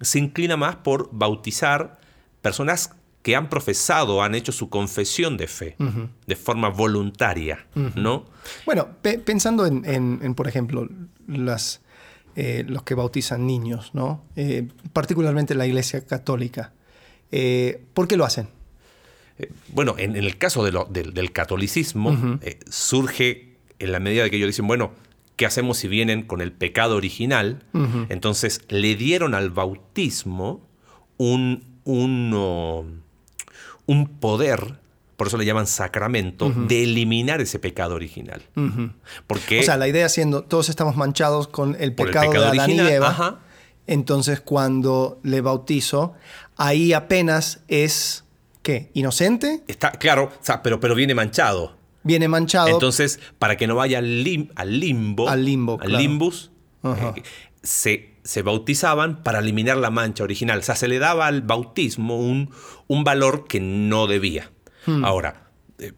se 0.00 0.18
inclina 0.18 0.56
más 0.56 0.76
por 0.76 1.10
bautizar 1.12 2.00
personas 2.40 2.94
que 3.22 3.36
han 3.36 3.48
profesado, 3.48 4.22
han 4.22 4.34
hecho 4.34 4.52
su 4.52 4.68
confesión 4.68 5.36
de 5.36 5.46
fe 5.46 5.76
de 6.26 6.36
forma 6.36 6.68
voluntaria, 6.68 7.66
¿no? 7.94 8.24
Bueno, 8.66 8.88
pensando 9.24 9.66
en, 9.66 10.34
por 10.34 10.48
ejemplo, 10.48 10.88
las, 11.26 11.82
eh, 12.36 12.64
los 12.66 12.82
que 12.82 12.94
bautizan 12.94 13.46
niños, 13.46 13.90
¿no? 13.94 14.24
Eh, 14.36 14.68
particularmente 14.92 15.54
la 15.54 15.66
Iglesia 15.66 16.04
Católica, 16.06 16.72
eh, 17.30 17.82
¿por 17.94 18.08
qué 18.08 18.16
lo 18.16 18.24
hacen? 18.24 18.48
bueno, 19.68 19.96
en, 19.98 20.14
el 20.14 20.36
caso 20.38 20.62
del 20.62 21.32
catolicismo, 21.32 22.38
surge 22.70 23.56
en 23.80 23.90
la 23.90 23.98
medida 23.98 24.22
de 24.22 24.30
que 24.30 24.36
ellos 24.36 24.46
dicen, 24.46 24.68
bueno, 24.68 24.92
¿qué 25.34 25.46
hacemos 25.46 25.78
si 25.78 25.88
vienen 25.88 26.22
con 26.22 26.40
el 26.40 26.52
pecado 26.52 26.94
original? 26.94 27.64
Entonces 28.08 28.60
le 28.68 28.94
dieron 28.94 29.34
al 29.34 29.50
bautismo 29.50 30.60
un, 31.16 31.64
un 31.82 33.02
un 33.86 34.06
poder, 34.06 34.78
por 35.22 35.28
eso 35.28 35.38
le 35.38 35.44
llaman 35.44 35.68
sacramento, 35.68 36.50
de 36.50 36.82
eliminar 36.82 37.40
ese 37.40 37.60
pecado 37.60 37.94
original. 37.94 38.42
Porque, 39.28 39.60
o 39.60 39.62
sea, 39.62 39.76
la 39.76 39.86
idea 39.86 40.08
siendo, 40.08 40.42
todos 40.42 40.68
estamos 40.68 40.96
manchados 40.96 41.46
con 41.46 41.76
el 41.78 41.94
pecado, 41.94 42.32
de 42.32 42.38
Adán 42.38 42.70
y 42.72 42.80
Eva. 42.80 43.38
Entonces, 43.86 44.40
cuando 44.40 45.20
le 45.22 45.40
bautizo, 45.40 46.14
ahí 46.56 46.92
apenas 46.92 47.60
es, 47.68 48.24
¿qué? 48.62 48.90
¿Inocente? 48.94 49.62
Está, 49.68 49.92
claro, 49.92 50.32
pero, 50.64 50.80
pero 50.80 50.96
viene 50.96 51.14
manchado. 51.14 51.76
Viene 52.02 52.26
manchado. 52.26 52.66
Entonces, 52.66 53.20
para 53.38 53.56
que 53.56 53.68
no 53.68 53.76
vaya 53.76 53.98
al, 53.98 54.50
al 54.56 54.80
limbo, 54.80 55.28
al 55.28 55.44
limbo, 55.44 55.78
al 55.80 55.92
limbus, 55.92 56.50
eh, 56.82 57.22
se 57.62 58.12
se 58.24 58.42
bautizaban 58.42 59.22
para 59.22 59.40
eliminar 59.40 59.76
la 59.76 59.90
mancha 59.90 60.24
original. 60.24 60.58
O 60.58 60.62
sea, 60.62 60.76
se 60.76 60.88
le 60.88 60.98
daba 60.98 61.26
al 61.26 61.42
bautismo 61.42 62.18
un, 62.18 62.50
un 62.86 63.04
valor 63.04 63.46
que 63.46 63.60
no 63.60 64.06
debía. 64.06 64.50
Hmm. 64.86 65.04
Ahora, 65.04 65.50
eh, 65.78 65.92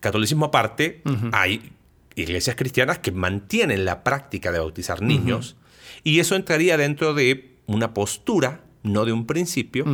catolicismo 0.00 0.46
aparte, 0.46 1.02
hay 1.32 1.72
iglesias 2.14 2.56
cristianas 2.56 2.98
que 2.98 3.12
mantienen 3.12 3.84
la 3.84 4.02
práctica 4.02 4.52
de 4.52 4.58
bautizar 4.58 5.02
niños 5.02 5.56
y 6.02 6.20
eso 6.20 6.34
entraría 6.36 6.76
dentro 6.76 7.14
de 7.14 7.56
una 7.66 7.92
postura, 7.92 8.60
no 8.92 9.04
de 9.04 9.12
un 9.12 9.26
principio, 9.26 9.84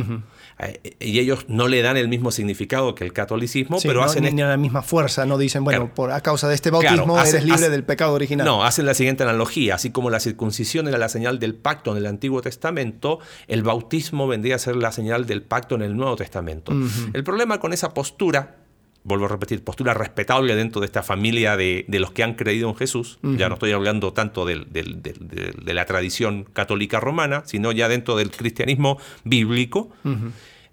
eh, 0.59 0.95
y 0.99 1.19
ellos 1.19 1.45
no 1.47 1.67
le 1.67 1.81
dan 1.81 1.97
el 1.97 2.07
mismo 2.07 2.31
significado 2.31 2.95
que 2.95 3.03
el 3.03 3.13
catolicismo, 3.13 3.77
pero 3.81 4.01
no, 4.01 4.05
hacen... 4.05 4.23
Ni 4.23 4.41
la 4.41 4.57
misma 4.57 4.81
fuerza, 4.81 5.25
no 5.25 5.37
dicen, 5.37 5.63
bueno, 5.63 5.93
por 5.93 6.11
a 6.11 6.21
causa 6.21 6.47
de 6.47 6.55
este 6.55 6.69
bautismo 6.71 7.19
eres 7.19 7.43
libre 7.43 7.69
del 7.69 7.83
pecado 7.83 8.13
original. 8.13 8.45
No, 8.45 8.63
hacen 8.63 8.85
la 8.85 8.93
siguiente 8.93 9.23
analogía, 9.23 9.75
así 9.75 9.91
como 9.91 10.09
la 10.09 10.19
circuncisión 10.19 10.87
era 10.87 10.97
la 10.97 11.09
señal 11.09 11.39
del 11.39 11.55
pacto 11.55 11.91
en 11.91 11.97
el 11.97 12.05
Antiguo 12.05 12.41
Testamento, 12.41 13.19
el 13.47 13.63
bautismo 13.63 14.27
vendría 14.27 14.55
a 14.55 14.59
ser 14.59 14.75
la 14.75 14.91
señal 14.91 15.25
del 15.25 15.41
pacto 15.41 15.75
en 15.75 15.81
el 15.81 15.95
Nuevo 15.95 16.15
Testamento. 16.15 16.73
El 17.13 17.23
problema 17.23 17.59
con 17.59 17.73
esa 17.73 17.93
postura 17.93 18.62
vuelvo 19.03 19.25
a 19.25 19.27
repetir, 19.27 19.63
postura 19.63 19.93
respetable 19.93 20.55
dentro 20.55 20.79
de 20.81 20.85
esta 20.85 21.03
familia 21.03 21.57
de, 21.57 21.85
los 21.87 22.11
que 22.11 22.23
han 22.23 22.35
creído 22.35 22.69
en 22.69 22.75
Jesús. 22.75 23.19
Ya 23.21 23.49
no 23.49 23.55
estoy 23.55 23.71
hablando 23.71 24.13
tanto 24.13 24.45
de 24.45 25.73
la 25.73 25.85
tradición 25.85 26.45
católica 26.45 26.99
romana, 26.99 27.43
sino 27.45 27.71
ya 27.71 27.89
dentro 27.89 28.15
del 28.15 28.31
cristianismo 28.31 28.97
bíblico. 29.23 29.91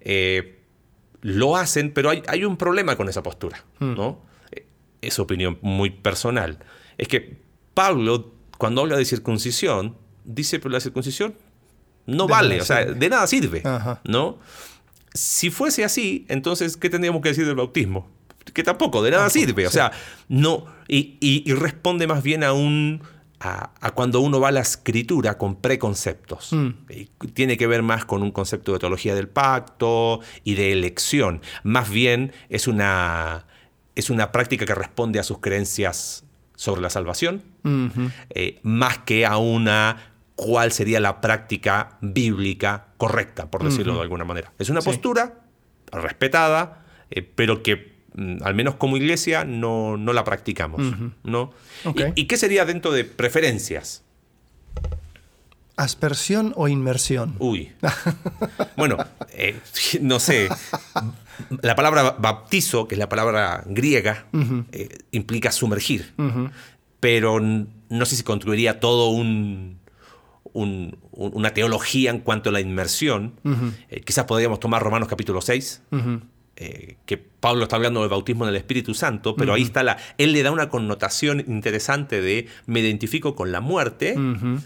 Eh, 0.01 0.57
lo 1.21 1.55
hacen, 1.55 1.91
pero 1.93 2.09
hay, 2.09 2.43
un 2.43 2.57
problema 2.57 2.95
con 2.95 3.07
esa 3.07 3.21
postura. 3.21 3.63
¿no? 3.79 4.21
Eh, 4.51 4.65
es 5.01 5.19
opinión 5.19 5.59
muy 5.61 5.89
personal. 5.89 6.59
Es 6.97 7.07
que 7.07 7.37
Pablo, 7.73 8.33
cuando 8.57 8.81
habla 8.81 8.97
de 8.97 9.05
circuncisión, 9.05 9.95
dice, 10.23 10.59
pero 10.59 10.71
la 10.71 10.79
circuncisión 10.79 11.35
no 12.07 12.27
vale, 12.27 12.61
o 12.61 12.65
sea, 12.65 12.85
de 12.85 13.09
nada 13.09 13.27
sirve. 13.27 13.61
¿no? 14.05 14.39
Si 15.13 15.49
fuese 15.49 15.83
así, 15.83 16.25
entonces, 16.29 16.77
¿qué 16.77 16.89
tendríamos 16.89 17.21
que 17.21 17.29
decir 17.29 17.45
del 17.45 17.55
bautismo? 17.55 18.09
Que 18.53 18.63
tampoco 18.63 19.01
de 19.01 19.11
nada 19.11 19.29
sirve. 19.29 19.67
O 19.67 19.71
sea, 19.71 19.91
no. 20.27 20.65
Y, 20.87 21.51
responde 21.53 22.07
más 22.07 22.23
bien 22.23 22.43
a 22.43 22.53
un. 22.53 23.01
A, 23.39 23.91
cuando 23.95 24.21
uno 24.21 24.39
va 24.39 24.49
a 24.49 24.51
la 24.51 24.61
escritura 24.61 25.37
con 25.37 25.55
preconceptos. 25.55 26.53
Mm. 26.53 26.69
Tiene 27.33 27.57
que 27.57 27.65
ver 27.67 27.81
más 27.81 28.05
con 28.05 28.21
un 28.21 28.31
concepto 28.31 28.73
de 28.73 28.79
teología 28.79 29.15
del 29.15 29.27
pacto 29.27 30.19
y 30.43 30.53
de 30.55 30.71
elección. 30.71 31.41
Más 31.63 31.89
bien 31.89 32.33
es 32.49 32.67
una, 32.67 33.47
es 33.95 34.11
una 34.11 34.31
práctica 34.31 34.65
que 34.65 34.75
responde 34.75 35.19
a 35.19 35.23
sus 35.23 35.39
creencias 35.39 36.23
sobre 36.55 36.81
la 36.81 36.91
salvación, 36.91 37.41
eh, 38.29 38.59
más 38.61 38.99
que 38.99 39.25
a 39.25 39.37
una 39.37 40.11
cuál 40.35 40.71
sería 40.71 40.99
la 40.99 41.19
práctica 41.19 41.97
bíblica 42.01 42.87
correcta, 42.97 43.49
por 43.49 43.63
decirlo 43.63 43.95
de 43.95 44.01
alguna 44.01 44.25
manera. 44.25 44.53
Es 44.59 44.69
una 44.69 44.81
postura 44.81 45.39
respetada, 45.91 46.85
eh, 47.09 47.23
pero 47.23 47.63
que 47.63 47.90
al 48.43 48.55
menos 48.55 48.75
como 48.75 48.97
iglesia, 48.97 49.45
no, 49.45 49.97
no 49.97 50.13
la 50.13 50.23
practicamos. 50.23 50.81
¿no? 51.23 51.51
¿Y, 52.15 52.25
qué 52.25 52.37
sería 52.37 52.65
dentro 52.65 52.91
de 52.91 53.05
preferencias? 53.05 54.03
¿Aspersión 55.77 56.53
o 56.57 56.67
inmersión? 56.67 57.35
Uy. 57.39 57.71
bueno, 58.77 58.97
eh, 59.31 59.57
no 60.01 60.19
sé. 60.19 60.49
La 61.61 61.75
palabra 61.75 62.15
baptizo, 62.19 62.87
que 62.87 62.95
es 62.95 62.99
la 62.99 63.09
palabra 63.09 63.63
griega, 63.65 64.25
eh, 64.71 64.89
implica 65.11 65.51
sumergir. 65.51 66.13
Pero 66.99 67.39
no 67.39 68.05
sé 68.05 68.15
si 68.15 68.23
construiría 68.23 68.79
todo 68.79 69.09
un, 69.09 69.79
una 70.53 71.53
teología 71.53 72.11
en 72.11 72.19
cuanto 72.19 72.49
a 72.49 72.53
la 72.53 72.59
inmersión. 72.59 73.33
Eh, 73.89 74.01
quizás 74.01 74.25
podríamos 74.25 74.59
tomar 74.59 74.83
Romanos 74.83 75.07
capítulo 75.07 75.41
6. 75.41 75.83
Eh, 76.57 76.97
que 77.05 77.17
Pablo 77.17 77.63
está 77.63 77.77
hablando 77.77 78.01
del 78.01 78.09
bautismo 78.09 78.43
en 78.43 78.49
el 78.49 78.55
Espíritu 78.55 78.93
Santo, 78.93 79.35
pero 79.35 79.53
ahí 79.53 79.63
está 79.63 79.81
la. 79.81 79.97
Él 80.19 80.33
le 80.33 80.43
da 80.43 80.51
una 80.51 80.69
connotación 80.69 81.39
interesante 81.39 82.21
de 82.21 82.47
me 82.67 82.81
identifico 82.81 83.35
con 83.35 83.51
la 83.51 83.61
muerte, 83.61 84.15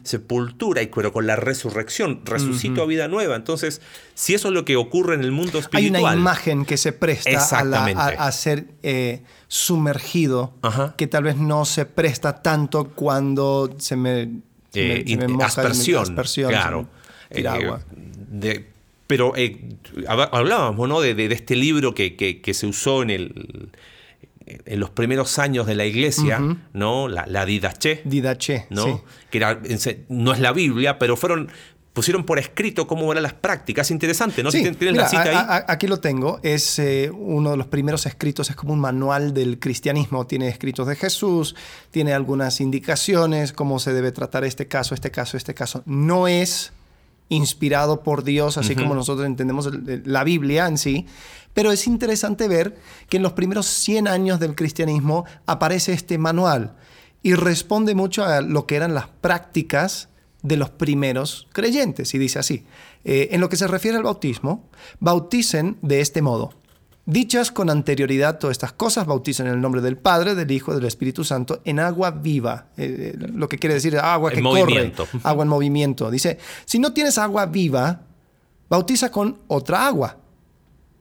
sepultura, 0.03 0.81
y 0.81 0.87
pero 0.87 1.13
con 1.13 1.25
la 1.25 1.37
resurrección, 1.37 2.21
resucito 2.25 2.81
a 2.81 2.85
vida 2.85 3.07
nueva. 3.07 3.37
Entonces, 3.37 3.81
si 4.13 4.33
eso 4.33 4.49
es 4.49 4.53
lo 4.53 4.65
que 4.65 4.75
ocurre 4.75 5.15
en 5.15 5.21
el 5.21 5.31
mundo 5.31 5.59
espiritual. 5.59 5.95
Hay 5.95 6.03
una 6.03 6.19
imagen 6.19 6.65
que 6.65 6.75
se 6.75 6.91
presta 6.91 7.39
a, 7.39 8.31
ser 8.33 8.65
eh, 8.83 9.21
sumergido, 9.47 10.53
que 10.97 11.07
tal 11.07 11.23
vez 11.23 11.37
no 11.37 11.63
se 11.63 11.85
presta 11.85 12.41
tanto 12.41 12.89
cuando 12.89 13.73
se 13.77 13.95
me. 13.95 14.31
Eh, 14.73 15.17
aspersión, 15.39 16.49
claro. 16.49 16.89
agua. 17.47 17.81
De, 18.27 18.74
pero 19.07 19.33
eh, 19.35 19.69
hablábamos 20.07 20.89
¿no? 20.89 21.01
de, 21.01 21.25
este 21.31 21.55
libro 21.55 21.93
que, 21.93 22.51
se 22.53 22.67
usó 22.67 23.03
en, 23.03 23.09
el, 23.09 23.69
en 24.45 24.79
los 24.79 24.89
primeros 24.89 25.37
años 25.39 25.67
de 25.67 25.75
la 25.75 25.85
iglesia, 25.85 26.39
¿no? 26.73 27.07
la, 27.07 27.25
la 27.27 27.45
Didache. 27.45 28.01
Didache, 28.03 28.65
¿no? 28.69 29.03
Que 29.29 29.37
era, 29.37 29.59
no 30.09 30.33
es 30.33 30.39
la 30.39 30.51
Biblia, 30.51 30.97
pero 30.97 31.17
fueron 31.17 31.49
pusieron 31.95 32.25
por 32.25 32.37
escrito 32.39 32.87
cómo 32.87 33.09
eran 33.11 33.23
las 33.23 33.33
prácticas. 33.33 33.89
Interesante, 33.89 34.43
¿no? 34.43 34.51
¿Tienes 34.51 34.95
la 34.95 35.07
cita 35.07 35.55
ahí? 35.55 35.63
aquí 35.65 35.87
lo 35.87 35.99
tengo. 36.01 36.41
Es 36.43 36.77
eh, 36.77 37.09
uno 37.09 37.51
de 37.51 37.57
los 37.57 37.67
primeros 37.67 38.05
escritos, 38.05 38.49
es 38.49 38.55
como 38.55 38.73
un 38.73 38.81
manual 38.81 39.33
del 39.33 39.59
cristianismo. 39.59 40.27
Tiene 40.27 40.49
escritos 40.49 40.87
de 40.87 40.97
Jesús, 40.97 41.55
tiene 41.91 42.13
algunas 42.13 42.59
indicaciones, 42.59 43.53
cómo 43.53 43.79
se 43.79 43.93
debe 43.93 44.11
tratar 44.11 44.43
este 44.43 44.67
caso, 44.67 44.93
este 44.93 45.09
caso, 45.09 45.37
este 45.37 45.53
caso. 45.53 45.83
No 45.85 46.27
es 46.27 46.73
inspirado 47.29 48.03
por 48.03 48.23
Dios, 48.23 48.57
así 48.57 48.75
como 48.75 48.93
nosotros 48.95 49.25
entendemos 49.25 49.69
la 50.05 50.23
Biblia 50.23 50.67
en 50.67 50.77
sí. 50.77 51.05
Pero 51.53 51.71
es 51.71 51.87
interesante 51.87 52.47
ver 52.47 52.77
que 53.09 53.17
en 53.17 53.23
los 53.23 53.33
primeros 53.33 53.65
100 53.65 54.07
años 54.07 54.39
del 54.39 54.55
cristianismo 54.55 55.25
aparece 55.45 55.93
este 55.93 56.17
manual 56.17 56.75
y 57.23 57.33
responde 57.33 57.95
mucho 57.95 58.25
a 58.25 58.41
lo 58.41 58.67
que 58.67 58.75
eran 58.75 58.93
las 58.93 59.07
prácticas 59.07 60.09
de 60.43 60.57
los 60.57 60.69
primeros 60.69 61.47
creyentes. 61.53 62.13
Y 62.13 62.19
dice 62.19 62.39
así, 62.39 62.65
eh, 63.03 63.29
en 63.31 63.41
lo 63.41 63.49
que 63.49 63.55
se 63.55 63.67
refiere 63.67 63.97
al 63.97 64.03
bautismo, 64.03 64.69
bauticen 64.99 65.77
de 65.81 66.01
este 66.01 66.21
modo. 66.21 66.53
Dichas 67.07 67.51
con 67.51 67.69
anterioridad 67.69 68.39
todas 68.39 68.55
estas 68.55 68.73
cosas, 68.73 69.05
bautizan 69.05 69.45
en 69.45 69.53
el 69.53 69.61
nombre 69.61 69.79
del 69.79 69.95
Padre, 69.95 70.33
del 70.33 70.49
Hijo 70.49 70.73
del 70.73 70.85
Espíritu 70.85 71.23
Santo 71.23 71.61
en 71.63 71.79
agua 71.79 72.09
viva. 72.09 72.69
Eh, 72.77 73.13
eh, 73.13 73.27
lo 73.31 73.47
que 73.47 73.59
quiere 73.59 73.75
decir 73.75 73.95
agua 73.99 74.31
que 74.31 74.41
corre, 74.41 74.91
agua 75.21 75.43
en 75.43 75.49
movimiento. 75.49 76.09
Dice, 76.09 76.39
si 76.65 76.79
no 76.79 76.93
tienes 76.93 77.19
agua 77.19 77.45
viva, 77.45 78.01
bautiza 78.69 79.11
con 79.11 79.37
otra 79.47 79.85
agua. 79.85 80.17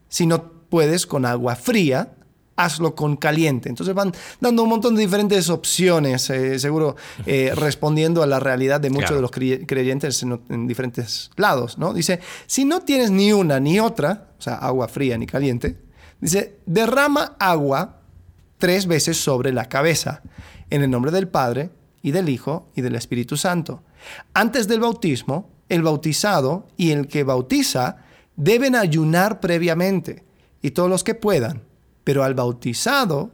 Si 0.09 0.27
no 0.27 0.53
puedes 0.69 1.07
con 1.07 1.25
agua 1.25 1.57
fría, 1.57 2.12
hazlo 2.57 2.95
con 2.95 3.17
caliente. 3.17 3.71
Entonces 3.71 3.95
van 3.95 4.12
dando 4.40 4.62
un 4.62 4.69
montón 4.69 4.97
de 4.97 5.01
diferentes 5.01 5.49
opciones, 5.49 6.29
eh, 6.29 6.59
seguro 6.59 6.97
respondiendo 7.55 8.23
a 8.23 8.27
la 8.27 8.40
realidad 8.40 8.79
de 8.79 8.90
muchos 8.90 9.17
de 9.17 9.23
los 9.23 9.31
creyentes 9.31 10.23
en, 10.23 10.38
en, 10.51 10.67
diferentes 10.67 11.31
lados. 11.37 11.79
¿no? 11.79 11.95
Dice, 11.95 12.21
si 12.47 12.67
no 12.67 12.83
tienes 12.83 13.11
ni 13.11 13.33
una 13.33 13.59
ni 13.59 13.81
otra, 13.81 14.35
o 14.38 14.43
sea, 14.43 14.57
agua 14.57 14.87
fría 14.87 15.17
ni 15.17 15.25
caliente, 15.25 15.84
Dice, 16.25 16.57
derrama 16.65 17.37
agua 17.39 18.01
tres 18.57 18.87
veces 18.87 19.23
sobre 19.23 19.53
la 19.53 19.69
cabeza, 19.69 20.23
en 20.71 20.83
el 20.83 20.91
nombre 20.91 21.11
del 21.11 21.29
Padre 21.29 21.69
y 22.01 22.13
del 22.13 22.31
Hijo 22.31 22.71
y 22.75 22.81
del 22.81 22.95
Espíritu 22.95 23.37
Santo. 23.37 23.83
Antes 24.33 24.67
del 24.67 24.81
bautismo, 24.81 25.51
el 25.69 25.83
bautizado 25.83 26.67
y 26.79 26.93
el 26.93 27.09
que 27.09 27.25
bautiza 27.25 27.99
deben 28.37 28.75
ayunar 28.75 29.39
previamente, 29.41 30.25
y 30.63 30.71
todos 30.71 30.89
los 30.89 31.05
que 31.05 31.15
puedan, 31.15 31.61
pero 32.05 32.25
al 32.25 32.33
bautizado, 32.33 33.31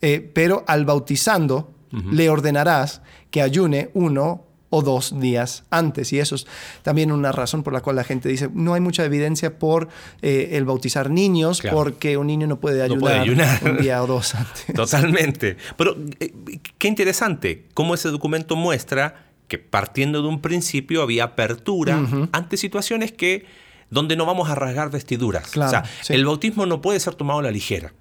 eh, 0.00 0.30
pero 0.34 0.64
al 0.68 0.86
bautizando, 0.86 1.74
le 1.90 2.30
ordenarás 2.30 3.02
que 3.30 3.42
ayune 3.42 3.90
uno 3.92 4.46
o 4.70 4.82
dos 4.82 5.18
días 5.20 5.64
antes. 5.70 6.12
Y 6.12 6.20
eso 6.20 6.36
es 6.36 6.46
también 6.82 7.12
una 7.12 7.32
razón 7.32 7.62
por 7.62 7.72
la 7.72 7.80
cual 7.80 7.96
la 7.96 8.04
gente 8.04 8.28
dice, 8.28 8.48
no 8.54 8.74
hay 8.74 8.80
mucha 8.80 9.04
evidencia 9.04 9.58
por 9.58 9.88
eh, 10.22 10.50
el 10.52 10.64
bautizar 10.64 11.10
niños, 11.10 11.60
porque 11.70 12.16
un 12.16 12.28
niño 12.28 12.46
no 12.46 12.60
puede 12.60 12.82
ayudar, 12.82 13.28
un 13.64 13.78
día 13.78 14.02
o 14.02 14.06
dos 14.06 14.34
antes. 14.36 14.74
Totalmente. 14.74 15.56
Pero 15.76 15.96
eh, 16.20 16.32
qué 16.78 16.88
interesante 16.88 17.66
cómo 17.74 17.94
ese 17.94 18.08
documento 18.08 18.56
muestra 18.56 19.26
que 19.48 19.58
partiendo 19.58 20.22
de 20.22 20.28
un 20.28 20.40
principio 20.40 21.02
había 21.02 21.24
apertura 21.24 22.00
ante 22.30 22.56
situaciones 22.56 23.10
que 23.10 23.46
donde 23.90 24.14
no 24.14 24.24
vamos 24.24 24.48
a 24.48 24.54
rasgar 24.54 24.90
vestiduras. 24.90 25.56
o 25.56 25.68
sea, 25.68 25.84
el 26.08 26.24
bautismo 26.24 26.64
no 26.64 26.80
puede 26.80 27.00
ser 27.00 27.16
tomado 27.16 27.40
a 27.40 27.42
la 27.42 27.50
ligera, 27.50 27.92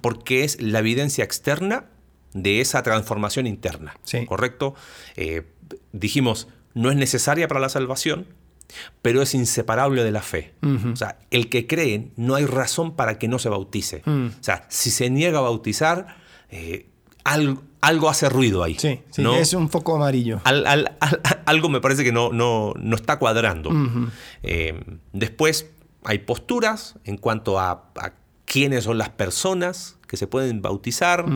porque 0.00 0.42
es 0.42 0.60
la 0.60 0.80
evidencia 0.80 1.22
externa 1.22 1.84
de 2.34 2.60
esa 2.60 2.82
transformación 2.82 3.46
interna. 3.46 3.96
¿Correcto? 4.26 4.74
Eh, 5.16 5.44
dijimos, 5.98 6.48
no 6.74 6.90
es 6.90 6.96
necesaria 6.96 7.48
para 7.48 7.60
la 7.60 7.68
salvación, 7.68 8.26
pero 9.02 9.22
es 9.22 9.34
inseparable 9.34 10.04
de 10.04 10.12
la 10.12 10.22
fe. 10.22 10.54
O 10.92 10.96
sea, 10.96 11.18
el 11.30 11.48
que 11.48 11.66
cree, 11.66 12.10
no 12.16 12.34
hay 12.34 12.46
razón 12.46 12.96
para 12.96 13.18
que 13.18 13.28
no 13.28 13.38
se 13.38 13.48
bautice. 13.48 14.02
Mm. 14.04 14.26
O 14.26 14.42
sea, 14.42 14.66
si 14.68 14.90
se 14.90 15.08
niega 15.08 15.38
a 15.38 15.42
bautizar, 15.42 16.16
eh, 16.50 16.86
algo, 17.24 18.08
hace 18.08 18.28
ruido 18.28 18.62
ahí. 18.62 18.76
Sí, 18.78 19.00
es 19.16 19.52
un 19.52 19.68
foco 19.68 19.96
amarillo. 19.96 20.40
algo 21.46 21.68
me 21.68 21.80
parece 21.80 22.04
que 22.04 22.12
no, 22.12 22.30
no, 22.32 22.74
está 22.94 23.18
cuadrando. 23.18 23.70
Eh, 24.42 24.80
después 25.12 25.70
hay 26.04 26.18
posturas 26.18 26.96
en 27.04 27.16
cuanto 27.16 27.58
a, 27.58 27.90
quiénes 28.44 28.84
son 28.84 28.98
las 28.98 29.08
personas 29.08 29.98
que 30.06 30.16
se 30.16 30.26
pueden 30.26 30.62
bautizar. 30.62 31.26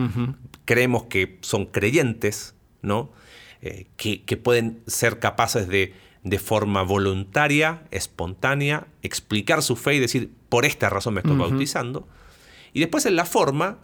Creemos 0.65 1.03
que 1.03 1.39
son 1.41 1.65
creyentes, 1.65 2.55
¿no? 2.81 3.11
Eh, 3.63 3.85
que, 3.95 4.37
pueden 4.37 4.81
ser 4.87 5.19
capaces 5.19 5.67
de, 5.67 5.93
de 6.23 6.39
forma 6.39 6.81
voluntaria, 6.81 7.83
espontánea, 7.91 8.87
explicar 9.03 9.61
su 9.61 9.75
fe 9.75 9.95
y 9.95 9.99
decir, 9.99 10.31
por 10.49 10.65
esta 10.65 10.89
razón 10.89 11.13
me 11.13 11.19
estoy 11.21 11.37
bautizando. 11.37 12.07
Y 12.73 12.79
después 12.79 13.05
en 13.05 13.15
la 13.15 13.25
forma, 13.25 13.77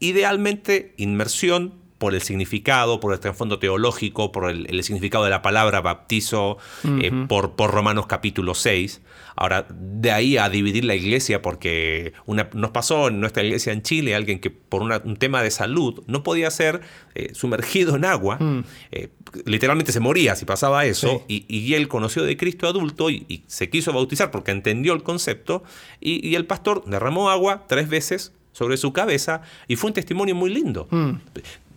idealmente 0.00 0.94
inmersión 0.96 1.74
por 2.04 2.14
el 2.14 2.20
significado, 2.20 3.00
por 3.00 3.14
el 3.14 3.18
trasfondo 3.18 3.58
teológico, 3.58 4.30
por 4.30 4.50
el, 4.50 4.84
significado 4.84 5.24
de 5.24 5.30
la 5.30 5.40
palabra 5.40 5.80
bautizo, 5.80 6.58
eh, 7.00 7.10
por, 7.26 7.52
por, 7.52 7.70
Romanos 7.70 8.04
capítulo 8.06 8.54
6. 8.54 9.00
Ahora, 9.36 9.66
de 9.70 10.12
ahí 10.12 10.36
a 10.36 10.50
dividir 10.50 10.84
la 10.84 10.94
iglesia, 10.94 11.40
porque 11.40 12.12
una, 12.26 12.50
nos 12.52 12.72
pasó 12.72 13.08
en 13.08 13.20
nuestra 13.20 13.42
iglesia 13.42 13.72
en 13.72 13.80
Chile 13.80 14.14
alguien 14.14 14.38
que 14.38 14.50
por 14.50 14.82
un 14.82 15.16
tema 15.16 15.42
de 15.42 15.50
salud 15.50 16.02
no 16.06 16.22
podía 16.22 16.50
ser 16.50 16.82
eh, 17.14 17.30
sumergido 17.32 17.96
en 17.96 18.04
agua, 18.04 18.36
mm. 18.38 18.64
eh, 18.92 19.08
literalmente 19.46 19.90
se 19.90 20.00
moría 20.00 20.36
si 20.36 20.44
pasaba 20.44 20.84
eso, 20.84 21.24
y, 21.26 21.72
él 21.72 21.88
conoció 21.88 22.22
de 22.22 22.36
Cristo 22.36 22.68
adulto 22.68 23.08
y, 23.08 23.44
se 23.46 23.70
quiso 23.70 23.94
bautizar 23.94 24.30
porque 24.30 24.50
entendió 24.50 24.92
el 24.92 25.02
concepto, 25.02 25.64
y, 26.02 26.34
el 26.34 26.44
pastor 26.44 26.84
derramó 26.84 27.30
agua 27.30 27.64
tres 27.66 27.88
veces 27.88 28.34
sobre 28.54 28.76
su 28.76 28.92
cabeza 28.92 29.42
y 29.68 29.76
fue 29.76 29.88
un 29.88 29.94
testimonio 29.94 30.34
muy 30.34 30.48
lindo. 30.48 30.86
Mm. 30.90 31.12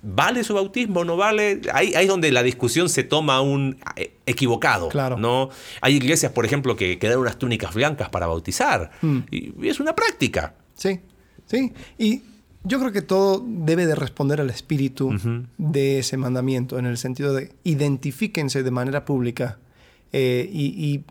¿Vale 0.09 0.45
su 0.45 0.53
bautismo? 0.53 1.03
¿No 1.03 1.17
vale? 1.17 1.59
Ahí, 1.73 1.93
ahí 1.93 2.05
es 2.05 2.07
donde 2.07 2.31
la 2.31 2.41
discusión 2.41 2.87
se 2.87 3.03
toma 3.03 3.41
un 3.41 3.77
eh, 3.97 4.13
equivocado. 4.25 4.87
Claro. 4.87 5.17
¿no? 5.17 5.49
Hay 5.81 5.95
iglesias, 5.95 6.31
por 6.31 6.45
ejemplo, 6.45 6.77
que, 6.77 6.97
que 6.97 7.09
dan 7.09 7.19
unas 7.19 7.37
túnicas 7.37 7.73
blancas 7.73 8.09
para 8.09 8.25
bautizar. 8.25 8.91
Mm. 9.01 9.17
Y, 9.29 9.67
es 9.67 9.81
una 9.81 9.93
práctica. 9.93 10.55
Sí, 10.75 11.01
sí. 11.45 11.73
Y 11.97 12.21
yo 12.63 12.79
creo 12.79 12.93
que 12.93 13.01
todo 13.01 13.43
debe 13.45 13.85
de 13.85 13.95
responder 13.95 14.39
al 14.39 14.49
espíritu 14.49 15.11
de 15.57 15.99
ese 15.99 16.15
mandamiento, 16.15 16.79
en 16.79 16.85
el 16.85 16.97
sentido 16.97 17.33
de 17.33 17.51
identifíquense 17.65 18.63
de 18.63 18.71
manera 18.71 19.03
pública 19.03 19.59
eh, 20.13 20.49
y 20.49 21.03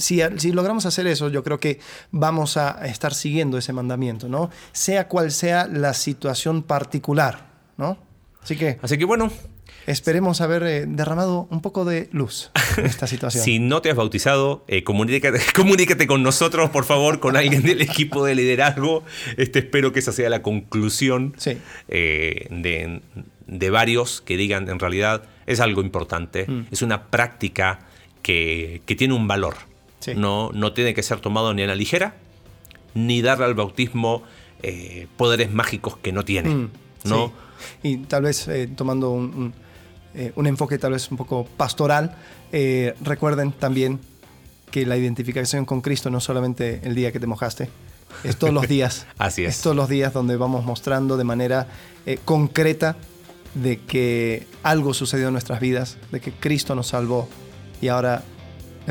si, 0.00 0.52
logramos 0.52 0.86
hacer 0.86 1.06
eso, 1.06 1.28
yo 1.28 1.44
creo 1.44 1.60
que 1.60 1.78
vamos 2.10 2.56
a 2.56 2.86
estar 2.86 3.14
siguiendo 3.14 3.58
ese 3.58 3.72
mandamiento, 3.72 4.28
¿no? 4.28 4.50
Sea 4.72 5.08
cual 5.08 5.30
sea 5.30 5.66
la 5.66 5.94
situación 5.94 6.62
particular, 6.62 7.46
¿no? 7.76 7.98
Así 8.42 8.56
que... 8.56 8.78
Así 8.82 8.98
que 8.98 9.04
bueno, 9.04 9.30
Esperemos 9.86 10.40
haber 10.40 10.62
eh, 10.64 10.84
derramado 10.86 11.48
un 11.50 11.62
poco 11.62 11.84
de 11.84 12.08
luz 12.12 12.50
en 12.76 12.86
esta 12.86 13.06
situación. 13.08 13.42
si 13.42 13.58
no 13.58 13.80
te 13.82 13.90
has 13.90 13.96
bautizado, 13.96 14.64
eh, 14.68 14.84
comunícate, 14.84 16.06
con 16.06 16.22
nosotros, 16.22 16.70
por 16.70 16.84
favor, 16.84 17.18
con 17.18 17.36
alguien 17.36 17.62
del 17.62 17.80
equipo 17.80 18.24
de 18.24 18.34
liderazgo. 18.34 19.02
Este, 19.36 19.60
espero 19.60 19.92
que 19.92 20.00
esa 20.00 20.12
sea 20.12 20.28
la 20.30 20.42
conclusión 20.42 21.34
sí. 21.38 21.56
Eh, 21.88 22.46
de, 22.50 23.00
de 23.46 23.70
varios 23.70 24.20
que 24.20 24.36
digan 24.36 24.68
en 24.68 24.78
realidad 24.78 25.24
es 25.46 25.60
algo 25.60 25.80
importante, 25.80 26.46
Mm. 26.46 26.66
es 26.70 26.82
una 26.82 27.06
práctica 27.10 27.80
que, 28.22 28.82
que 28.86 28.94
tiene 28.94 29.14
un 29.14 29.26
valor. 29.26 29.54
Sí. 30.00 30.12
No, 30.14 30.50
no 30.52 30.72
tiene 30.72 30.94
que 30.94 31.02
ser 31.02 31.20
tomado 31.20 31.54
ni 31.54 31.62
a 31.62 31.66
la 31.66 31.74
ligera, 31.74 32.16
ni 32.94 33.22
darle 33.22 33.44
al 33.44 33.54
bautismo 33.54 34.22
eh, 34.62 35.06
poderes 35.16 35.50
mágicos 35.50 35.96
que 35.98 36.12
no 36.12 36.24
tiene. 36.24 36.50
Mm, 36.50 36.70
¿no? 37.04 37.26
sí. 37.26 37.32
Y 37.82 37.96
tal 37.98 38.22
vez 38.22 38.48
eh, 38.48 38.68
tomando 38.74 39.10
un, 39.10 39.24
un, 39.34 39.54
eh, 40.14 40.32
un 40.36 40.46
enfoque 40.46 40.78
tal 40.78 40.92
vez 40.92 41.10
un 41.10 41.16
poco 41.16 41.44
pastoral, 41.56 42.16
recuerden 43.02 43.52
también 43.52 44.00
que 44.70 44.86
la 44.86 44.96
identificación 44.96 45.64
con 45.64 45.82
Cristo 45.82 46.10
no 46.10 46.18
es 46.18 46.24
solamente 46.24 46.80
el 46.84 46.94
día 46.94 47.12
que 47.12 47.20
te 47.20 47.26
mojaste, 47.26 47.68
es 48.24 48.36
todos 48.36 48.52
los 48.52 48.66
días. 48.68 49.06
Así 49.18 49.44
es. 49.44 49.60
todos 49.60 49.76
los 49.76 49.88
días 49.88 50.12
donde 50.12 50.36
vamos 50.36 50.64
mostrando 50.64 51.16
de 51.16 51.24
manera 51.24 51.68
concreta 52.24 52.96
de 53.54 53.80
que 53.80 54.46
algo 54.62 54.94
sucedió 54.94 55.28
en 55.28 55.32
nuestras 55.32 55.60
vidas, 55.60 55.98
de 56.12 56.20
que 56.20 56.32
Cristo 56.32 56.74
nos 56.74 56.88
salvó 56.88 57.28
y 57.80 57.88
ahora 57.88 58.22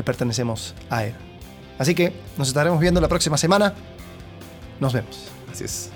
le 0.00 0.02
pertenecemos 0.02 0.74
a 0.88 1.04
Él. 1.04 1.14
Así 1.78 1.94
que 1.94 2.14
nos 2.38 2.48
estaremos 2.48 2.80
viendo 2.80 3.02
la 3.02 3.08
próxima 3.08 3.36
semana. 3.36 3.74
Nos 4.80 4.94
vemos. 4.94 5.28
Así 5.52 5.64
es. 5.64 5.90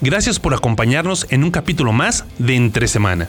Gracias 0.00 0.40
por 0.40 0.54
acompañarnos 0.54 1.26
en 1.30 1.44
un 1.44 1.52
capítulo 1.52 1.92
más 1.92 2.24
de 2.38 2.56
Entre 2.56 2.88
Semana. 2.88 3.28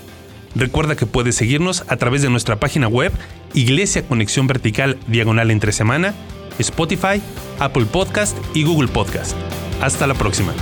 Recuerda 0.56 0.96
que 0.96 1.06
puedes 1.06 1.36
seguirnos 1.36 1.84
a 1.90 1.98
través 1.98 2.24
de 2.24 2.30
nuestra 2.30 2.60
página 2.60 2.88
web 2.88 3.12
Iglesia 3.54 4.04
Conexión 4.08 4.48
Vertical 4.48 4.98
Diagonal 5.08 5.52
Entre 5.52 5.74
Semana, 5.74 6.16
Spotify, 6.58 7.22
Apple 7.60 7.86
Podcast 7.86 8.36
y 8.56 8.64
Google 8.64 8.88
Podcast. 8.88 9.36
Hasta 9.80 10.08
la 10.08 10.16
próxima. 10.16 10.54